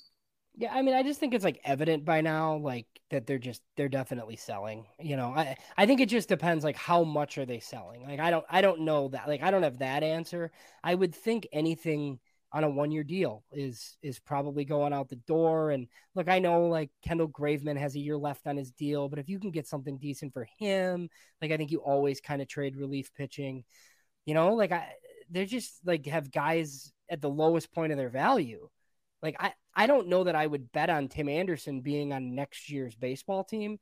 Yeah, 0.54 0.74
I 0.74 0.82
mean, 0.82 0.94
I 0.94 1.02
just 1.02 1.18
think 1.18 1.32
it's 1.32 1.44
like 1.44 1.60
evident 1.64 2.04
by 2.04 2.20
now, 2.20 2.56
like 2.56 2.86
that 3.10 3.26
they're 3.26 3.38
just 3.38 3.62
they're 3.76 3.88
definitely 3.88 4.36
selling. 4.36 4.86
You 5.00 5.16
know, 5.16 5.32
I 5.34 5.56
I 5.78 5.86
think 5.86 6.00
it 6.00 6.10
just 6.10 6.28
depends 6.28 6.62
like 6.62 6.76
how 6.76 7.04
much 7.04 7.38
are 7.38 7.46
they 7.46 7.60
selling. 7.60 8.02
Like 8.02 8.20
I 8.20 8.30
don't 8.30 8.44
I 8.50 8.60
don't 8.60 8.80
know 8.80 9.08
that. 9.08 9.28
Like 9.28 9.42
I 9.42 9.50
don't 9.50 9.62
have 9.62 9.78
that 9.78 10.02
answer. 10.02 10.50
I 10.84 10.94
would 10.94 11.14
think 11.14 11.46
anything 11.52 12.18
on 12.52 12.64
a 12.64 12.70
one 12.70 12.90
year 12.90 13.02
deal 13.02 13.42
is 13.52 13.96
is 14.02 14.18
probably 14.18 14.64
going 14.64 14.92
out 14.92 15.08
the 15.08 15.16
door. 15.16 15.70
And 15.70 15.88
look, 16.14 16.28
I 16.28 16.38
know 16.38 16.66
like 16.66 16.90
Kendall 17.02 17.28
Graveman 17.28 17.78
has 17.78 17.94
a 17.94 18.00
year 18.00 18.16
left 18.16 18.46
on 18.46 18.56
his 18.56 18.70
deal, 18.70 19.08
but 19.08 19.18
if 19.18 19.28
you 19.28 19.38
can 19.40 19.50
get 19.50 19.66
something 19.66 19.98
decent 19.98 20.34
for 20.34 20.46
him, 20.58 21.08
like 21.40 21.50
I 21.50 21.56
think 21.56 21.70
you 21.70 21.78
always 21.78 22.20
kind 22.20 22.42
of 22.42 22.48
trade 22.48 22.76
relief 22.76 23.12
pitching. 23.14 23.64
You 24.26 24.34
know, 24.34 24.54
like 24.54 24.72
I 24.72 24.92
they're 25.30 25.46
just 25.46 25.80
like 25.84 26.06
have 26.06 26.30
guys 26.30 26.92
at 27.08 27.22
the 27.22 27.30
lowest 27.30 27.72
point 27.72 27.92
of 27.92 27.98
their 27.98 28.10
value. 28.10 28.68
Like 29.22 29.36
I 29.40 29.54
I 29.74 29.86
don't 29.86 30.08
know 30.08 30.24
that 30.24 30.36
I 30.36 30.46
would 30.46 30.72
bet 30.72 30.90
on 30.90 31.08
Tim 31.08 31.28
Anderson 31.28 31.80
being 31.80 32.12
on 32.12 32.34
next 32.34 32.70
year's 32.70 32.94
baseball 32.94 33.44
team. 33.44 33.78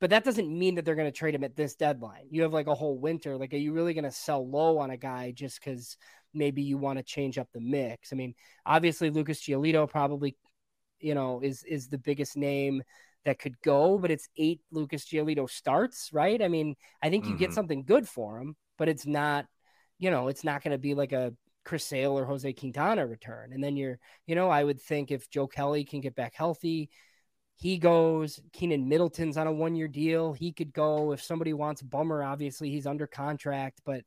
But 0.00 0.10
that 0.10 0.24
doesn't 0.24 0.48
mean 0.48 0.76
that 0.76 0.84
they're 0.84 0.94
going 0.94 1.10
to 1.10 1.18
trade 1.18 1.34
him 1.34 1.42
at 1.42 1.56
this 1.56 1.74
deadline. 1.74 2.28
You 2.30 2.42
have 2.42 2.52
like 2.52 2.68
a 2.68 2.74
whole 2.74 2.96
winter. 2.96 3.36
Like, 3.36 3.52
are 3.52 3.56
you 3.56 3.72
really 3.72 3.94
going 3.94 4.04
to 4.04 4.12
sell 4.12 4.48
low 4.48 4.78
on 4.78 4.90
a 4.90 4.96
guy 4.96 5.32
just 5.32 5.58
because 5.58 5.96
maybe 6.34 6.62
you 6.62 6.78
want 6.78 6.98
to 6.98 7.02
change 7.02 7.38
up 7.38 7.48
the 7.52 7.60
mix. 7.60 8.12
I 8.12 8.16
mean, 8.16 8.34
obviously 8.66 9.10
Lucas 9.10 9.40
Giolito 9.40 9.88
probably, 9.88 10.36
you 11.00 11.14
know, 11.14 11.40
is 11.40 11.62
is 11.64 11.88
the 11.88 11.98
biggest 11.98 12.36
name 12.36 12.82
that 13.24 13.38
could 13.38 13.60
go, 13.60 13.98
but 13.98 14.10
it's 14.10 14.28
eight 14.36 14.60
Lucas 14.70 15.04
Giolito 15.04 15.48
starts, 15.48 16.10
right? 16.12 16.40
I 16.40 16.48
mean, 16.48 16.76
I 17.02 17.10
think 17.10 17.24
you 17.24 17.32
mm-hmm. 17.32 17.40
get 17.40 17.52
something 17.52 17.84
good 17.84 18.08
for 18.08 18.38
him, 18.38 18.56
but 18.78 18.88
it's 18.88 19.06
not, 19.06 19.46
you 19.98 20.10
know, 20.10 20.28
it's 20.28 20.44
not 20.44 20.62
going 20.62 20.72
to 20.72 20.78
be 20.78 20.94
like 20.94 21.12
a 21.12 21.34
Chris 21.64 21.84
Sale 21.84 22.18
or 22.18 22.24
Jose 22.24 22.50
Quintana 22.54 23.06
return. 23.06 23.52
And 23.52 23.62
then 23.62 23.76
you're, 23.76 23.98
you 24.26 24.34
know, 24.34 24.48
I 24.48 24.64
would 24.64 24.80
think 24.80 25.10
if 25.10 25.28
Joe 25.28 25.46
Kelly 25.46 25.84
can 25.84 26.00
get 26.00 26.14
back 26.14 26.34
healthy, 26.34 26.88
he 27.56 27.76
goes. 27.76 28.40
Keynan 28.52 28.86
Middleton's 28.86 29.36
on 29.36 29.46
a 29.46 29.52
one 29.52 29.74
year 29.74 29.88
deal. 29.88 30.32
He 30.32 30.52
could 30.52 30.72
go. 30.72 31.12
If 31.12 31.22
somebody 31.22 31.52
wants 31.52 31.82
Bummer, 31.82 32.22
obviously 32.22 32.70
he's 32.70 32.86
under 32.86 33.06
contract, 33.06 33.80
but 33.84 34.02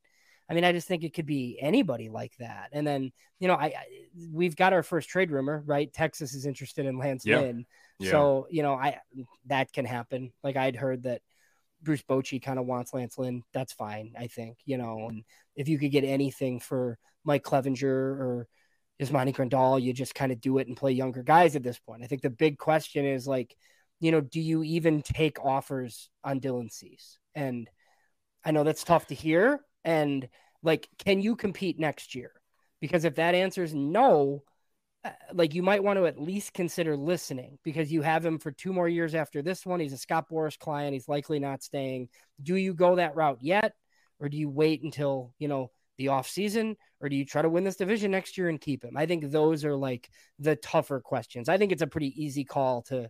I 0.52 0.54
mean, 0.54 0.66
I 0.66 0.74
just 0.74 0.86
think 0.86 1.06
it 1.06 1.14
could 1.14 1.26
be 1.26 1.58
anybody 1.62 2.10
like 2.10 2.36
that. 2.40 2.72
And 2.74 2.86
then, 2.86 3.14
you 3.40 3.48
know, 3.48 3.54
I, 3.54 3.68
I 3.68 3.86
we've 4.34 4.58
got 4.58 4.74
our 4.74 4.84
first 4.84 5.08
trade 5.08 5.32
rumor, 5.32 5.64
right? 5.66 5.92
Texas 5.94 6.34
is 6.34 6.46
interested 6.46 6.86
in 6.86 6.98
Lance 6.98 7.26
yep. 7.26 7.42
Lynn. 7.42 7.66
Yeah. 8.00 8.12
So, 8.12 8.48
you 8.50 8.62
know, 8.62 8.74
I 8.74 9.00
that 9.46 9.72
can 9.72 9.86
happen. 9.86 10.34
Like 10.44 10.58
I'd 10.58 10.76
heard 10.76 11.04
that 11.04 11.22
Bruce 11.82 12.02
Bochy 12.02 12.44
kind 12.44 12.60
of 12.60 12.66
wants 12.66 12.94
Lance 12.94 13.18
Lynn. 13.18 13.44
That's 13.54 13.72
fine, 13.72 14.14
I 14.20 14.28
think. 14.28 14.58
You 14.66 14.78
know, 14.78 15.08
and 15.08 15.24
if 15.56 15.70
you 15.70 15.80
could 15.80 15.92
get 15.92 16.04
anything 16.04 16.60
for 16.60 16.98
Mike 17.24 17.44
Clevinger 17.44 17.86
or 17.86 18.48
Yasmani 19.02 19.34
Grandal, 19.34 19.82
you 19.82 19.94
just 19.94 20.14
kind 20.14 20.34
of 20.34 20.42
do 20.42 20.58
it 20.58 20.68
and 20.68 20.76
play 20.76 20.92
younger 20.92 21.24
guys 21.24 21.56
at 21.56 21.64
this 21.64 21.80
point. 21.80 22.04
I 22.04 22.08
think 22.08 22.24
the 22.24 22.30
big 22.30 22.58
question 22.58 23.06
is 23.06 23.26
like, 23.26 23.56
you 24.02 24.12
know, 24.12 24.20
do 24.20 24.42
you 24.42 24.64
even 24.64 25.02
take 25.02 25.40
offers 25.40 26.10
on 26.26 26.42
Dylan 26.42 26.70
Cease? 26.70 27.20
And 27.36 27.70
I 28.44 28.52
know 28.52 28.66
that's 28.66 28.84
tough 28.84 29.08
to 29.08 29.16
hear, 29.16 29.62
and 29.84 30.28
like, 30.64 30.88
can 30.98 31.22
you 31.22 31.36
compete 31.36 31.80
next 31.80 32.16
year? 32.16 32.32
Because 32.80 33.06
if 33.06 33.16
that 33.16 33.36
answer 33.36 33.64
is 33.64 33.74
no, 33.74 34.44
uh, 35.04 35.10
like 35.34 35.54
you 35.54 35.64
might 35.64 35.84
want 35.84 35.98
to 35.98 36.06
at 36.06 36.20
least 36.20 36.54
consider 36.54 36.96
listening 36.96 37.58
because 37.64 37.92
you 37.92 38.02
have 38.02 38.26
him 38.26 38.38
for 38.38 38.52
two 38.52 38.74
more 38.74 38.88
years 38.88 39.16
after 39.16 39.42
this 39.42 39.66
one. 39.66 39.80
He's 39.80 39.94
a 39.94 39.98
Scott 39.98 40.30
Boras 40.30 40.58
client. 40.58 40.94
He's 40.94 41.08
likely 41.08 41.40
not 41.40 41.64
staying. 41.64 42.10
Do 42.42 42.56
you 42.56 42.74
go 42.74 42.96
that 42.96 43.16
route 43.16 43.40
yet? 43.42 43.74
Or 44.20 44.30
do 44.30 44.38
you 44.38 44.50
wait 44.50 44.84
until, 44.84 45.34
you 45.40 45.48
know, 45.48 45.72
the 45.98 46.10
off 46.10 46.30
season 46.30 46.78
or 47.00 47.10
do 47.10 47.16
you 47.16 47.26
try 47.26 47.42
to 47.42 47.50
win 47.50 47.64
this 47.64 47.76
division 47.76 48.12
next 48.12 48.38
year 48.38 48.50
and 48.50 48.62
keep 48.62 48.84
him? 48.84 48.96
I 48.96 49.06
think 49.06 49.30
those 49.30 49.66
are 49.66 49.76
like 49.76 50.10
the 50.40 50.56
tougher 50.56 51.00
questions. 51.00 51.50
I 51.50 51.58
think 51.58 51.72
it's 51.72 51.82
a 51.82 51.88
pretty 51.88 52.24
easy 52.24 52.44
call 52.44 52.84
to 52.84 53.10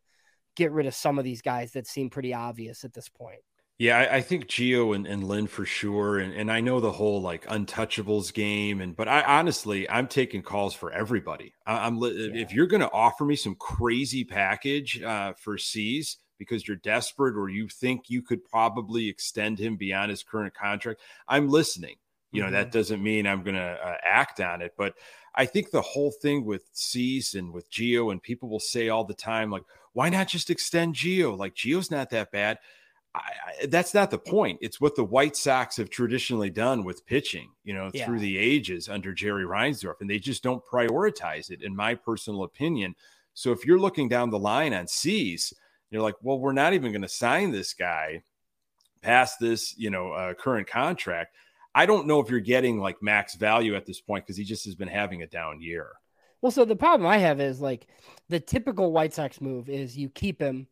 get 0.55 0.71
rid 0.71 0.85
of 0.85 0.95
some 0.95 1.17
of 1.17 1.25
these 1.25 1.41
guys 1.41 1.73
that 1.73 1.87
seem 1.87 2.09
pretty 2.09 2.33
obvious 2.33 2.83
at 2.83 2.93
this 2.93 3.09
point. 3.09 3.41
Yeah, 3.81 3.97
I, 3.97 4.17
I 4.17 4.21
think 4.21 4.45
Geo 4.45 4.93
and, 4.93 5.07
and 5.07 5.23
Lynn 5.23 5.47
for 5.47 5.65
sure. 5.65 6.19
And, 6.19 6.31
and 6.35 6.51
I 6.51 6.61
know 6.61 6.79
the 6.79 6.91
whole 6.91 7.19
like 7.19 7.47
untouchables 7.47 8.31
game. 8.31 8.79
And 8.79 8.95
but 8.95 9.07
I 9.07 9.23
honestly 9.23 9.89
I'm 9.89 10.07
taking 10.07 10.43
calls 10.43 10.75
for 10.75 10.91
everybody. 10.91 11.55
I, 11.65 11.87
am 11.87 11.97
yeah. 11.97 12.09
if 12.13 12.53
you're 12.53 12.67
gonna 12.67 12.91
offer 12.93 13.25
me 13.25 13.35
some 13.35 13.55
crazy 13.55 14.23
package 14.23 15.01
uh, 15.01 15.33
for 15.33 15.57
Cease 15.57 16.17
because 16.37 16.67
you're 16.67 16.77
desperate 16.77 17.35
or 17.35 17.49
you 17.49 17.67
think 17.67 18.07
you 18.07 18.21
could 18.21 18.45
probably 18.45 19.09
extend 19.09 19.57
him 19.57 19.77
beyond 19.77 20.11
his 20.11 20.21
current 20.21 20.53
contract, 20.53 21.01
I'm 21.27 21.49
listening. 21.49 21.95
You 22.31 22.41
know, 22.41 22.49
mm-hmm. 22.49 22.57
that 22.57 22.71
doesn't 22.71 23.01
mean 23.01 23.25
I'm 23.25 23.41
going 23.41 23.55
to 23.55 23.61
uh, 23.61 23.97
act 24.03 24.39
on 24.39 24.61
it. 24.61 24.73
But 24.77 24.93
I 25.35 25.45
think 25.45 25.71
the 25.71 25.81
whole 25.81 26.11
thing 26.11 26.45
with 26.45 26.69
Cease 26.71 27.33
and 27.33 27.51
with 27.51 27.69
Geo 27.69 28.11
and 28.11 28.23
people 28.23 28.47
will 28.47 28.61
say 28.61 28.89
all 28.89 29.03
the 29.03 29.13
time, 29.13 29.51
like, 29.51 29.63
why 29.91 30.07
not 30.07 30.29
just 30.29 30.49
extend 30.49 30.95
Geo? 30.95 31.35
Like, 31.35 31.55
Geo's 31.55 31.91
not 31.91 32.09
that 32.11 32.31
bad. 32.31 32.59
I, 33.13 33.19
I, 33.19 33.65
that's 33.65 33.93
not 33.93 34.09
the 34.09 34.17
point. 34.17 34.59
It's 34.61 34.79
what 34.79 34.95
the 34.95 35.03
White 35.03 35.35
Sox 35.35 35.77
have 35.77 35.89
traditionally 35.89 36.49
done 36.49 36.83
with 36.83 37.05
pitching, 37.05 37.51
you 37.63 37.73
know, 37.73 37.91
yeah. 37.93 38.05
through 38.05 38.19
the 38.19 38.37
ages 38.37 38.87
under 38.87 39.13
Jerry 39.13 39.43
Reinsdorf, 39.43 39.95
and 39.99 40.09
they 40.09 40.19
just 40.19 40.43
don't 40.43 40.63
prioritize 40.65 41.49
it, 41.51 41.61
in 41.61 41.75
my 41.75 41.95
personal 41.95 42.43
opinion. 42.43 42.95
So 43.33 43.51
if 43.51 43.65
you're 43.65 43.79
looking 43.79 44.09
down 44.09 44.29
the 44.29 44.39
line 44.39 44.73
on 44.73 44.87
Cease, 44.87 45.53
you're 45.89 46.01
like, 46.01 46.15
well, 46.21 46.39
we're 46.39 46.53
not 46.53 46.73
even 46.73 46.91
going 46.91 47.01
to 47.01 47.09
sign 47.09 47.51
this 47.51 47.73
guy 47.73 48.23
past 49.01 49.39
this, 49.39 49.77
you 49.77 49.89
know, 49.89 50.11
uh, 50.11 50.33
current 50.33 50.67
contract. 50.67 51.35
I 51.73 51.85
don't 51.85 52.07
know 52.07 52.19
if 52.19 52.29
you're 52.29 52.39
getting 52.39 52.79
like 52.79 53.01
max 53.01 53.35
value 53.35 53.75
at 53.75 53.85
this 53.85 54.01
point 54.01 54.25
because 54.25 54.37
he 54.37 54.43
just 54.43 54.65
has 54.65 54.75
been 54.75 54.87
having 54.87 55.21
a 55.21 55.27
down 55.27 55.61
year. 55.61 55.91
Well, 56.41 56.51
so 56.51 56.65
the 56.65 56.75
problem 56.75 57.07
I 57.07 57.17
have 57.17 57.39
is 57.39 57.61
like 57.61 57.87
the 58.29 58.39
typical 58.39 58.91
White 58.91 59.13
Sox 59.13 59.39
move 59.41 59.69
is 59.69 59.97
you 59.97 60.09
keep 60.09 60.41
him, 60.41 60.67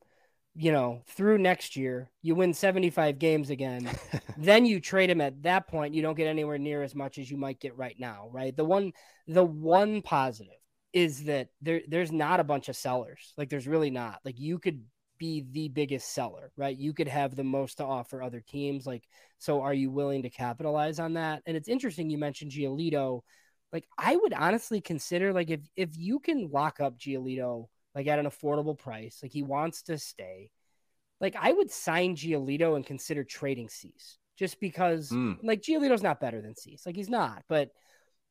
you 0.60 0.74
know, 0.74 1.02
through 1.08 1.38
next 1.38 1.78
year, 1.78 2.12
you 2.22 2.36
win 2.36 2.54
75 2.54 3.18
games 3.18 3.50
again, 3.50 3.90
then 4.38 4.66
you 4.66 4.82
trade 4.82 5.10
him 5.10 5.22
at 5.22 5.42
that 5.44 5.70
point, 5.70 5.94
you 5.94 6.02
don't 6.02 6.18
get 6.18 6.28
anywhere 6.28 6.58
near 6.58 6.84
as 6.84 6.94
much 6.94 7.18
as 7.18 7.32
you 7.32 7.38
might 7.38 7.62
get 7.62 7.78
right 7.78 7.96
now, 7.98 8.28
right? 8.30 8.56
The 8.56 8.66
one 8.66 8.92
the 9.26 9.44
one 9.44 10.02
positive 10.02 10.60
is 10.92 11.24
that 11.26 11.48
there 11.62 11.82
there's 11.88 12.12
not 12.12 12.42
a 12.42 12.44
bunch 12.44 12.68
of 12.68 12.76
sellers. 12.76 13.34
Like 13.38 13.50
there's 13.50 13.70
really 13.70 13.90
not. 13.90 14.20
Like 14.26 14.38
you 14.38 14.60
could 14.60 14.84
be 15.18 15.46
the 15.50 15.70
biggest 15.70 16.14
seller, 16.14 16.52
right? 16.58 16.78
You 16.78 16.94
could 16.94 17.08
have 17.08 17.38
the 17.38 17.44
most 17.46 17.78
to 17.78 17.86
offer 17.86 18.22
other 18.22 18.42
teams. 18.42 18.86
Like, 18.86 19.04
so 19.38 19.62
are 19.62 19.74
you 19.74 19.90
willing 19.90 20.24
to 20.24 20.30
capitalize 20.30 21.00
on 21.00 21.14
that? 21.14 21.42
And 21.46 21.56
it's 21.56 21.70
interesting 21.70 22.10
you 22.10 22.18
mentioned 22.18 22.52
Giolito. 22.52 23.22
Like, 23.72 23.86
I 23.98 24.18
would 24.18 24.34
honestly 24.34 24.82
consider 24.82 25.32
like 25.32 25.52
if 25.52 25.62
if 25.78 25.98
you 25.98 26.20
can 26.20 26.50
lock 26.52 26.82
up 26.82 26.98
Giolito 26.98 27.68
like 27.96 28.08
at 28.08 28.20
an 28.20 28.26
affordable 28.26 28.78
price, 28.78 29.20
like 29.22 29.32
he 29.32 29.44
wants 29.44 29.84
to 29.84 29.98
stay, 29.98 30.52
like 31.22 31.36
I 31.40 31.52
would 31.52 31.72
sign 31.72 32.16
Giolito 32.16 32.76
and 32.76 32.86
consider 32.86 33.24
trading 33.24 33.70
Cease 33.70 34.18
just 34.38 34.60
because 34.60 35.10
mm. 35.10 35.38
like 35.44 35.62
Giolito's 35.62 36.04
not 36.04 36.22
better 36.22 36.42
than 36.42 36.56
Cease. 36.56 36.86
Like 36.86 36.96
he's 36.96 37.10
not, 37.10 37.44
but 37.50 37.70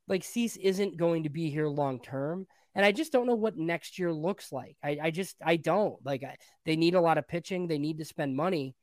like 0.09 0.25
Cease 0.25 0.57
isn't 0.57 0.97
going 0.97 1.25
to 1.25 1.29
be 1.29 1.51
here 1.51 1.69
long 1.69 2.01
term. 2.01 2.47
And 2.75 2.85
I 2.85 2.93
just 2.93 3.13
don't 3.13 3.27
know 3.27 3.35
what 3.35 3.57
next 3.57 3.99
year 3.99 4.13
looks 4.13 4.53
like. 4.53 4.77
I, 4.83 4.99
I 5.03 5.11
just, 5.11 5.37
I 5.45 5.57
don't 5.57 5.97
like, 6.05 6.23
I, 6.23 6.37
they 6.65 6.77
need 6.77 6.95
a 6.95 7.01
lot 7.01 7.19
of 7.19 7.27
pitching. 7.29 7.67
They 7.67 7.79
need 7.79 7.99
to 7.99 8.05
spend 8.05 8.37
money. 8.37 8.77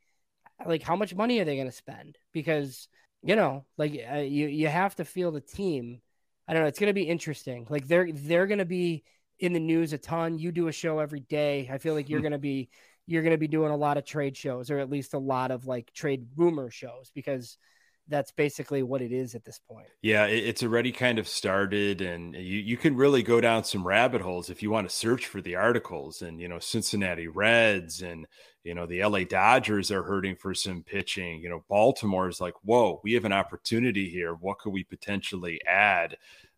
Like, 0.66 0.84
how 0.84 0.96
much 0.96 1.16
money 1.16 1.40
are 1.40 1.46
they 1.46 1.56
going 1.56 1.70
to 1.70 1.76
spend? 1.76 2.18
Because, 2.34 2.88
you 3.24 3.36
know, 3.36 3.66
like 3.78 4.00
uh, 4.12 4.18
you, 4.18 4.48
you 4.48 4.68
have 4.68 4.96
to 4.96 5.06
feel 5.06 5.32
the 5.32 5.42
team. 5.42 6.02
I 6.48 6.54
don't 6.54 6.64
know. 6.64 6.68
It's 6.68 6.80
going 6.80 6.90
to 6.90 6.94
be 6.94 7.04
interesting. 7.04 7.68
Like 7.70 7.88
they're, 7.88 8.12
they're 8.12 8.48
going 8.48 8.60
to 8.60 8.66
be 8.66 9.04
in 9.40 9.54
the 9.54 9.60
news 9.60 9.94
a 9.94 9.98
ton. 9.98 10.38
You 10.38 10.52
do 10.52 10.68
a 10.68 10.72
show 10.72 11.00
every 11.00 11.22
day. 11.22 11.70
I 11.72 11.78
feel 11.78 11.94
like 11.94 12.10
you're 12.10 12.20
hmm. 12.20 12.24
going 12.24 12.32
to 12.34 12.40
be, 12.40 12.70
you're 13.08 13.24
going 13.24 13.32
to 13.32 13.38
be 13.38 13.48
doing 13.48 13.72
a 13.72 13.78
lot 13.78 13.98
of 13.98 14.06
trade 14.06 14.36
shows 14.36 14.72
or 14.72 14.80
at 14.80 14.90
least 14.90 15.14
a 15.14 15.20
lot 15.20 15.52
of 15.52 15.66
like 15.66 15.92
trade 15.94 16.28
rumor 16.36 16.72
shows 16.72 17.12
because 17.14 17.58
that's 18.08 18.32
basically 18.32 18.84
what 18.84 19.02
it 19.02 19.12
is 19.12 19.36
at 19.36 19.44
this 19.44 19.60
point. 19.60 19.88
Yeah, 20.02 20.26
it's 20.26 20.64
already 20.64 20.92
kind 20.92 21.18
of 21.18 21.28
started, 21.28 22.02
and 22.02 22.36
you 22.36 22.60
you 22.60 22.78
can 22.78 22.96
really 22.96 23.24
go 23.24 23.42
down 23.42 23.64
some 23.64 23.86
rabbit 23.86 24.22
holes 24.22 24.50
if 24.50 24.62
you 24.62 24.70
want 24.70 24.88
to 24.88 24.96
search 24.96 25.26
for 25.26 25.42
the 25.42 25.56
articles. 25.56 26.22
And 26.22 26.40
you 26.40 26.48
know, 26.48 26.60
Cincinnati 26.60 27.28
Reds 27.28 28.02
and 28.02 28.28
you 28.64 28.76
know 28.76 28.86
the 28.86 29.04
LA 29.04 29.24
Dodgers 29.24 29.92
are 29.92 30.04
hurting 30.04 30.36
for 30.36 30.54
some 30.54 30.84
pitching. 30.84 31.42
You 31.42 31.50
know, 31.50 31.64
Baltimore 31.68 32.30
is 32.30 32.40
like, 32.40 32.54
whoa, 32.64 33.02
we 33.04 33.14
have 33.14 33.26
an 33.26 33.34
opportunity 33.34 34.10
here. 34.10 34.34
What 34.34 34.60
could 34.60 34.74
we 34.74 34.84
potentially 34.84 35.60
add? 35.66 36.18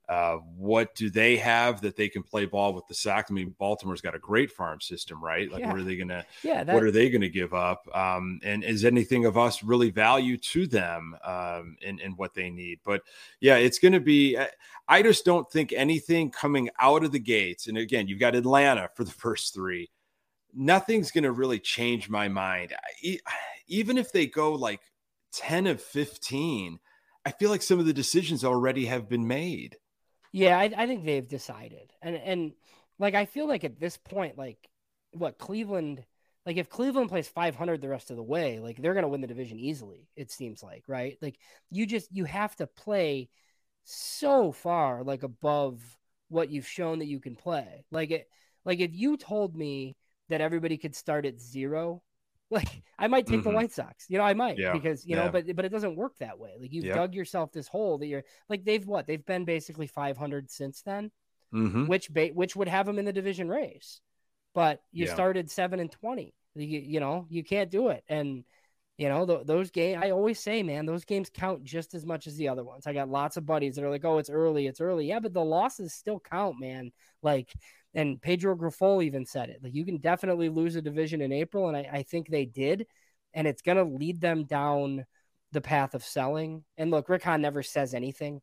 Uh, 0.10 0.38
what 0.56 0.96
do 0.96 1.10
they 1.10 1.36
have 1.36 1.82
that 1.82 1.98
they 1.98 2.08
can 2.08 2.24
play 2.24 2.46
ball 2.46 2.74
with 2.74 2.88
the 2.88 2.94
Sox? 2.94 3.30
I 3.30 3.34
mean, 3.34 3.54
Baltimore's 3.60 4.00
got 4.00 4.16
a 4.16 4.20
great 4.20 4.50
farm 4.50 4.80
system, 4.80 5.22
right? 5.22 5.52
Like, 5.52 5.60
yeah. 5.60 5.68
what 5.68 5.80
are 5.80 5.84
they 5.84 5.98
gonna? 5.98 6.26
Yeah, 6.44 6.64
that... 6.64 6.74
what 6.74 6.84
are 6.84 6.92
they 6.92 7.10
gonna 7.10 7.28
give 7.28 7.54
up? 7.54 7.86
Um, 7.94 8.40
and 8.44 8.64
is 8.64 8.86
anything 8.86 9.26
of 9.26 9.38
us 9.38 9.64
really 9.64 9.90
value 9.90 10.38
to 10.38 10.66
them 10.66 11.18
um, 11.26 11.76
in 11.82 12.00
in 12.00 12.14
what 12.14 12.34
they 12.34 12.50
need? 12.50 12.80
But 12.86 13.02
yeah, 13.42 13.58
it's 13.58 13.80
gonna 13.80 14.00
be. 14.00 14.38
I 14.88 15.02
just 15.02 15.26
don't 15.26 15.50
think 15.52 15.74
anything 15.74 16.32
coming 16.32 16.70
out 16.80 17.04
of 17.04 17.12
the 17.12 17.20
gates. 17.20 17.68
And 17.68 17.78
again, 17.78 18.08
you've 18.08 18.20
got 18.20 18.36
Atlanta 18.36 18.90
for 18.96 19.04
the 19.04 19.12
first 19.24 19.54
three. 19.54 19.90
Nothing's 20.54 21.12
gonna 21.12 21.34
really 21.34 21.60
change 21.60 22.10
my 22.10 22.30
mind. 22.30 22.74
Even 23.68 23.98
if 23.98 24.14
they 24.14 24.26
go 24.26 24.54
like 24.54 24.80
ten 25.34 25.68
of 25.68 25.82
fifteen. 25.82 26.80
I 27.26 27.32
feel 27.32 27.50
like 27.50 27.62
some 27.62 27.78
of 27.78 27.86
the 27.86 27.92
decisions 27.92 28.46
already 28.46 28.86
have 28.86 29.10
been 29.10 29.28
made. 29.28 29.76
Yeah, 30.38 30.58
I, 30.60 30.66
I 30.76 30.86
think 30.86 31.04
they've 31.04 31.28
decided, 31.28 31.94
and 32.02 32.16
and 32.16 32.52
like 33.00 33.16
I 33.16 33.26
feel 33.26 33.48
like 33.48 33.64
at 33.64 33.80
this 33.80 33.98
point, 33.98 34.38
like 34.38 34.70
what 35.12 35.40
Cleveland, 35.40 36.06
like 36.46 36.58
if 36.58 36.70
Cleveland 36.70 37.10
plays 37.10 37.28
500 37.28 37.82
the 37.82 37.90
rest 37.90 38.12
of 38.12 38.18
the 38.18 38.24
way, 38.24 38.60
like 38.60 38.78
they're 38.78 38.94
gonna 38.94 39.08
win 39.08 39.22
the 39.22 39.28
division 39.28 39.60
easily. 39.60 40.08
It 40.16 40.30
seems 40.32 40.62
like, 40.62 40.84
right? 40.88 41.18
Like 41.24 41.40
you 41.72 41.88
just 41.88 42.12
you 42.12 42.26
have 42.26 42.56
to 42.58 42.68
play 42.68 43.30
so 43.86 44.52
far 44.52 45.04
like 45.04 45.24
above 45.24 45.82
what 46.30 46.52
you've 46.52 46.68
shown 46.68 47.00
that 47.00 47.08
you 47.08 47.20
can 47.20 47.36
play. 47.36 47.86
Like 47.92 48.12
it, 48.12 48.30
like 48.66 48.80
if 48.80 48.94
you 48.94 49.18
told 49.18 49.56
me 49.56 49.96
that 50.30 50.42
everybody 50.42 50.78
could 50.78 50.96
start 50.96 51.26
at 51.26 51.40
zero 51.42 52.04
like 52.52 52.82
I 52.98 53.08
might 53.08 53.28
take 53.28 53.40
mm-hmm. 53.40 53.50
the 53.50 53.56
White 53.56 53.72
Sox, 53.72 54.06
you 54.08 54.18
know, 54.18 54.24
I 54.24 54.34
might 54.34 54.58
yeah. 54.58 54.72
because 54.72 55.06
you 55.06 55.16
yeah. 55.16 55.26
know, 55.26 55.32
but 55.32 55.54
but 55.56 55.66
it 55.66 55.70
doesn't 55.70 55.96
work 55.96 56.18
that 56.20 56.40
way. 56.40 56.56
Like 56.60 56.72
you've 56.72 56.86
yep. 56.86 56.96
dug 56.96 57.14
yourself 57.14 57.52
this 57.52 57.68
hole 57.68 57.98
that 57.98 58.08
you're 58.08 58.24
like 58.48 58.64
they've 58.64 58.86
what 58.86 59.06
they've 59.06 59.26
been 59.26 59.44
basically 59.44 59.88
500 59.88 60.50
since 60.50 60.82
then, 60.82 61.12
mm-hmm. 61.54 61.88
which 61.88 62.10
ba- 62.10 62.32
which 62.34 62.56
would 62.56 62.70
have 62.70 62.86
them 62.86 63.00
in 63.00 63.06
the 63.06 63.14
division 63.14 63.50
race, 63.50 64.00
but 64.54 64.82
you 64.92 65.06
yeah. 65.06 65.14
started 65.14 65.52
seven 65.52 65.80
and 65.80 65.92
20. 65.92 66.34
You, 66.56 66.80
you 66.80 67.00
know 67.00 67.28
you 67.30 67.44
can't 67.44 67.70
do 67.70 67.90
it, 67.90 68.04
and 68.08 68.46
you 68.98 69.10
know 69.10 69.26
th- 69.26 69.46
those 69.46 69.72
games. 69.72 70.02
I 70.04 70.12
always 70.12 70.40
say, 70.40 70.64
man, 70.64 70.86
those 70.86 71.06
games 71.06 71.30
count 71.34 71.64
just 71.64 71.94
as 71.94 72.06
much 72.06 72.28
as 72.28 72.36
the 72.36 72.50
other 72.50 72.64
ones. 72.64 72.88
I 72.88 72.94
got 72.94 73.10
lots 73.10 73.38
of 73.38 73.46
buddies 73.46 73.76
that 73.76 73.86
are 73.86 73.90
like, 73.90 74.06
oh, 74.06 74.18
it's 74.18 74.30
early, 74.30 74.68
it's 74.68 74.82
early, 74.82 75.08
yeah, 75.08 75.20
but 75.20 75.34
the 75.34 75.44
losses 75.44 75.94
still 75.94 76.20
count, 76.20 76.60
man. 76.60 76.92
Like 77.22 77.54
and 77.98 78.22
Pedro 78.22 78.56
Grifol 78.56 79.04
even 79.04 79.26
said 79.26 79.50
it. 79.50 79.60
Like 79.64 79.74
you 79.74 79.84
can 79.84 79.98
definitely 79.98 80.50
lose 80.50 80.76
a 80.76 80.82
division 80.82 81.20
in 81.22 81.32
April, 81.32 81.68
and 81.68 81.76
I, 81.76 81.90
I 81.92 82.04
think 82.04 82.30
they 82.30 82.46
did, 82.46 82.86
and 83.34 83.48
it's 83.48 83.64
going 83.64 83.78
to 83.78 83.84
lead 83.84 84.22
them 84.22 84.46
down 84.46 85.06
the 85.52 85.62
path 85.62 85.96
of 85.96 86.04
selling. 86.04 86.64
And 86.78 86.92
look, 86.92 87.10
Rick 87.10 87.24
Hahn 87.24 87.42
never 87.42 87.64
says 87.64 87.94
anything, 87.94 88.42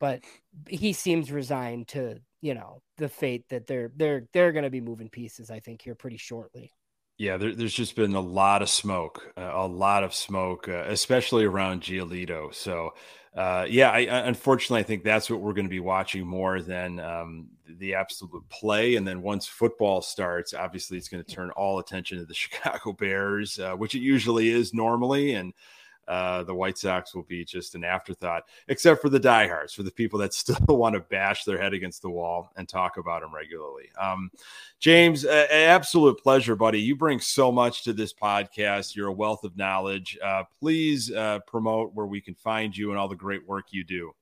but 0.00 0.22
he 0.68 0.94
seems 0.94 1.30
resigned 1.30 1.88
to 1.88 2.18
you 2.40 2.54
know 2.54 2.82
the 2.96 3.08
fate 3.08 3.44
that 3.50 3.66
they're 3.66 3.90
they're 3.94 4.26
they're 4.32 4.52
going 4.52 4.64
to 4.64 4.70
be 4.70 4.80
moving 4.80 5.10
pieces. 5.10 5.50
I 5.50 5.60
think 5.60 5.82
here 5.82 5.94
pretty 5.94 6.16
shortly. 6.16 6.72
Yeah, 7.16 7.36
there, 7.36 7.54
there's 7.54 7.74
just 7.74 7.94
been 7.94 8.14
a 8.14 8.20
lot 8.20 8.60
of 8.60 8.68
smoke, 8.68 9.32
uh, 9.36 9.52
a 9.54 9.66
lot 9.66 10.02
of 10.02 10.14
smoke, 10.14 10.68
uh, 10.68 10.84
especially 10.88 11.44
around 11.44 11.82
Giolito. 11.82 12.52
So 12.52 12.90
uh, 13.36 13.66
yeah, 13.68 13.90
I, 13.90 14.00
unfortunately, 14.00 14.80
I 14.80 14.84
think 14.84 15.02
that's 15.02 15.28
what 15.28 15.40
we're 15.40 15.54
going 15.54 15.66
to 15.66 15.70
be 15.70 15.80
watching 15.80 16.24
more 16.24 16.62
than 16.62 17.00
um, 17.00 17.48
the 17.66 17.94
absolute 17.94 18.48
play. 18.48 18.94
And 18.94 19.06
then 19.06 19.22
once 19.22 19.46
football 19.46 20.02
starts, 20.02 20.54
obviously, 20.54 20.96
it's 20.96 21.08
going 21.08 21.22
to 21.22 21.34
turn 21.34 21.50
all 21.50 21.80
attention 21.80 22.18
to 22.18 22.24
the 22.24 22.34
Chicago 22.34 22.92
Bears, 22.92 23.58
uh, 23.58 23.74
which 23.74 23.96
it 23.96 24.00
usually 24.00 24.50
is 24.50 24.72
normally. 24.72 25.34
And 25.34 25.52
uh, 26.08 26.42
the 26.44 26.54
White 26.54 26.78
Sox 26.78 27.14
will 27.14 27.22
be 27.24 27.44
just 27.44 27.74
an 27.74 27.84
afterthought, 27.84 28.44
except 28.68 29.00
for 29.00 29.08
the 29.08 29.18
diehards, 29.18 29.72
for 29.72 29.82
the 29.82 29.90
people 29.90 30.18
that 30.20 30.34
still 30.34 30.56
want 30.68 30.94
to 30.94 31.00
bash 31.00 31.44
their 31.44 31.60
head 31.60 31.74
against 31.74 32.02
the 32.02 32.10
wall 32.10 32.50
and 32.56 32.68
talk 32.68 32.96
about 32.96 33.22
them 33.22 33.34
regularly. 33.34 33.90
Um, 34.00 34.30
James, 34.80 35.24
uh, 35.24 35.46
absolute 35.50 36.18
pleasure, 36.22 36.56
buddy. 36.56 36.80
You 36.80 36.96
bring 36.96 37.20
so 37.20 37.50
much 37.50 37.84
to 37.84 37.92
this 37.92 38.12
podcast. 38.12 38.94
You're 38.94 39.08
a 39.08 39.12
wealth 39.12 39.44
of 39.44 39.56
knowledge. 39.56 40.18
Uh, 40.22 40.44
please 40.58 41.10
uh, 41.12 41.40
promote 41.46 41.94
where 41.94 42.06
we 42.06 42.20
can 42.20 42.34
find 42.34 42.76
you 42.76 42.90
and 42.90 42.98
all 42.98 43.08
the 43.08 43.16
great 43.16 43.46
work 43.46 43.66
you 43.70 43.84
do. 43.84 44.14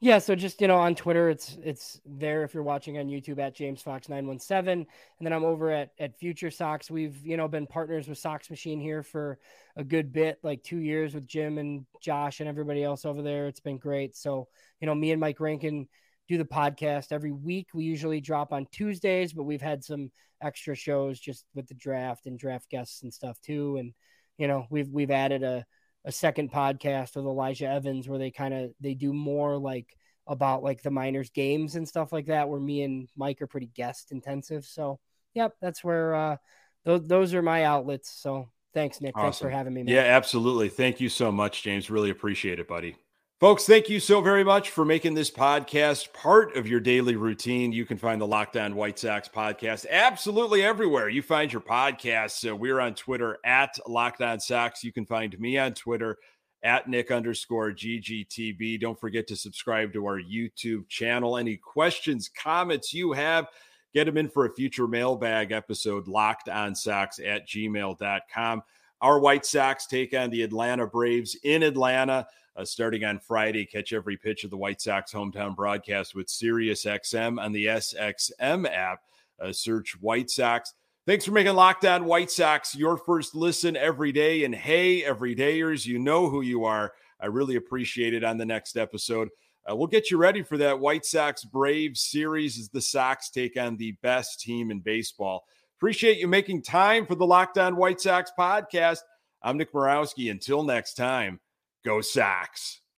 Yeah, 0.00 0.18
so 0.18 0.34
just 0.34 0.60
you 0.60 0.68
know 0.68 0.76
on 0.76 0.94
Twitter, 0.94 1.30
it's 1.30 1.56
it's 1.62 2.00
there 2.04 2.44
if 2.44 2.52
you're 2.52 2.62
watching 2.62 2.98
on 2.98 3.06
YouTube 3.06 3.38
at 3.38 3.54
James 3.54 3.80
Fox 3.80 4.10
nine 4.10 4.26
one 4.26 4.38
seven, 4.38 4.80
and 4.80 5.26
then 5.26 5.32
I'm 5.32 5.44
over 5.44 5.70
at 5.70 5.92
at 5.98 6.18
Future 6.18 6.50
Sox. 6.50 6.90
We've 6.90 7.16
you 7.24 7.38
know 7.38 7.48
been 7.48 7.66
partners 7.66 8.06
with 8.06 8.18
Sox 8.18 8.50
Machine 8.50 8.78
here 8.78 9.02
for 9.02 9.38
a 9.74 9.82
good 9.82 10.12
bit, 10.12 10.38
like 10.42 10.62
two 10.62 10.78
years 10.80 11.14
with 11.14 11.26
Jim 11.26 11.56
and 11.56 11.86
Josh 12.02 12.40
and 12.40 12.48
everybody 12.48 12.84
else 12.84 13.06
over 13.06 13.22
there. 13.22 13.46
It's 13.46 13.60
been 13.60 13.78
great. 13.78 14.14
So 14.14 14.48
you 14.80 14.86
know, 14.86 14.94
me 14.94 15.12
and 15.12 15.20
Mike 15.20 15.40
Rankin 15.40 15.88
do 16.28 16.36
the 16.36 16.44
podcast 16.44 17.10
every 17.10 17.32
week. 17.32 17.68
We 17.72 17.84
usually 17.84 18.20
drop 18.20 18.52
on 18.52 18.66
Tuesdays, 18.70 19.32
but 19.32 19.44
we've 19.44 19.62
had 19.62 19.82
some 19.82 20.10
extra 20.42 20.74
shows 20.74 21.18
just 21.18 21.46
with 21.54 21.68
the 21.68 21.74
draft 21.74 22.26
and 22.26 22.38
draft 22.38 22.68
guests 22.68 23.02
and 23.02 23.14
stuff 23.14 23.40
too. 23.40 23.78
And 23.78 23.94
you 24.36 24.46
know, 24.46 24.66
we've 24.68 24.90
we've 24.90 25.10
added 25.10 25.42
a 25.42 25.64
a 26.06 26.12
second 26.12 26.52
podcast 26.52 27.16
with 27.16 27.26
Elijah 27.26 27.66
Evans 27.66 28.08
where 28.08 28.18
they 28.18 28.30
kind 28.30 28.54
of 28.54 28.70
they 28.80 28.94
do 28.94 29.12
more 29.12 29.58
like 29.58 29.88
about 30.26 30.62
like 30.62 30.80
the 30.82 30.90
minors 30.90 31.30
games 31.30 31.74
and 31.74 31.86
stuff 31.86 32.12
like 32.12 32.26
that 32.26 32.48
where 32.48 32.60
me 32.60 32.82
and 32.82 33.08
Mike 33.16 33.42
are 33.42 33.46
pretty 33.46 33.70
guest 33.74 34.12
intensive. 34.12 34.64
So, 34.64 35.00
yep, 35.34 35.54
that's 35.60 35.84
where 35.84 36.14
uh 36.14 36.36
those 36.84 37.06
those 37.06 37.34
are 37.34 37.42
my 37.42 37.64
outlets. 37.64 38.10
So, 38.10 38.48
thanks 38.72 39.00
Nick. 39.00 39.16
Awesome. 39.16 39.24
Thanks 39.24 39.38
for 39.38 39.50
having 39.50 39.74
me. 39.74 39.82
Man. 39.82 39.94
Yeah, 39.94 40.02
absolutely. 40.02 40.68
Thank 40.68 41.00
you 41.00 41.08
so 41.08 41.32
much, 41.32 41.62
James. 41.62 41.90
Really 41.90 42.10
appreciate 42.10 42.60
it, 42.60 42.68
buddy. 42.68 42.96
Folks, 43.38 43.66
thank 43.66 43.90
you 43.90 44.00
so 44.00 44.22
very 44.22 44.42
much 44.42 44.70
for 44.70 44.86
making 44.86 45.12
this 45.12 45.30
podcast 45.30 46.10
part 46.14 46.56
of 46.56 46.66
your 46.66 46.80
daily 46.80 47.16
routine. 47.16 47.70
You 47.70 47.84
can 47.84 47.98
find 47.98 48.18
the 48.18 48.26
Locked 48.26 48.56
On 48.56 48.74
White 48.74 48.98
Sox 48.98 49.28
podcast 49.28 49.84
absolutely 49.90 50.62
everywhere. 50.62 51.10
You 51.10 51.20
find 51.20 51.52
your 51.52 51.60
podcasts. 51.60 52.50
Uh, 52.50 52.56
we're 52.56 52.80
on 52.80 52.94
Twitter 52.94 53.36
at 53.44 53.78
Locked 53.86 54.22
On 54.22 54.40
Sox. 54.40 54.82
You 54.82 54.90
can 54.90 55.04
find 55.04 55.38
me 55.38 55.58
on 55.58 55.74
Twitter 55.74 56.16
at 56.62 56.88
Nick 56.88 57.10
underscore 57.10 57.72
GGTB. 57.72 58.80
Don't 58.80 58.98
forget 58.98 59.26
to 59.26 59.36
subscribe 59.36 59.92
to 59.92 60.06
our 60.06 60.18
YouTube 60.18 60.88
channel. 60.88 61.36
Any 61.36 61.58
questions, 61.58 62.30
comments 62.30 62.94
you 62.94 63.12
have, 63.12 63.48
get 63.92 64.04
them 64.04 64.16
in 64.16 64.30
for 64.30 64.46
a 64.46 64.54
future 64.54 64.88
mailbag 64.88 65.52
episode, 65.52 66.08
locked 66.08 66.48
on 66.48 66.74
Sox 66.74 67.18
at 67.18 67.46
gmail.com. 67.46 68.62
Our 69.02 69.20
White 69.20 69.44
Sox 69.44 69.86
take 69.86 70.14
on 70.14 70.30
the 70.30 70.40
Atlanta 70.40 70.86
Braves 70.86 71.36
in 71.44 71.62
Atlanta 71.62 72.26
uh, 72.56 72.64
starting 72.64 73.04
on 73.04 73.18
Friday. 73.18 73.66
Catch 73.66 73.92
every 73.92 74.16
pitch 74.16 74.44
of 74.44 74.50
the 74.50 74.56
White 74.56 74.80
Sox 74.80 75.12
hometown 75.12 75.54
broadcast 75.54 76.14
with 76.14 76.28
Sirius 76.28 76.84
XM 76.84 77.40
on 77.40 77.52
the 77.52 77.66
SXM 77.66 78.70
app. 78.72 79.00
Uh, 79.40 79.52
search 79.52 79.96
White 80.00 80.30
Sox. 80.30 80.72
Thanks 81.06 81.24
for 81.24 81.32
making 81.32 81.54
Locked 81.54 81.84
On 81.84 82.04
White 82.04 82.30
Sox 82.30 82.74
your 82.74 82.96
first 82.96 83.34
listen 83.34 83.76
every 83.76 84.10
day. 84.10 84.44
And 84.44 84.54
hey, 84.54 85.02
everydayers, 85.02 85.86
you 85.86 85.98
know 85.98 86.28
who 86.28 86.40
you 86.40 86.64
are. 86.64 86.94
I 87.20 87.26
really 87.26 87.56
appreciate 87.56 88.14
it 88.14 88.24
on 88.24 88.38
the 88.38 88.46
next 88.46 88.76
episode. 88.76 89.28
Uh, 89.70 89.76
we'll 89.76 89.86
get 89.86 90.10
you 90.10 90.16
ready 90.16 90.42
for 90.42 90.56
that 90.58 90.80
White 90.80 91.04
Sox 91.04 91.44
Braves 91.44 92.00
series 92.00 92.58
as 92.58 92.68
the 92.68 92.80
Sox 92.80 93.30
take 93.30 93.56
on 93.56 93.76
the 93.76 93.92
best 94.02 94.40
team 94.40 94.70
in 94.70 94.80
baseball. 94.80 95.44
Appreciate 95.76 96.18
you 96.18 96.26
making 96.26 96.62
time 96.62 97.04
for 97.04 97.14
the 97.14 97.26
Locked 97.26 97.58
On 97.58 97.76
White 97.76 98.00
Sox 98.00 98.30
podcast. 98.38 99.00
I'm 99.42 99.58
Nick 99.58 99.72
Morawski. 99.72 100.30
Until 100.30 100.62
next 100.62 100.94
time, 100.94 101.38
Go 101.86 102.00
Sox. 102.00 102.80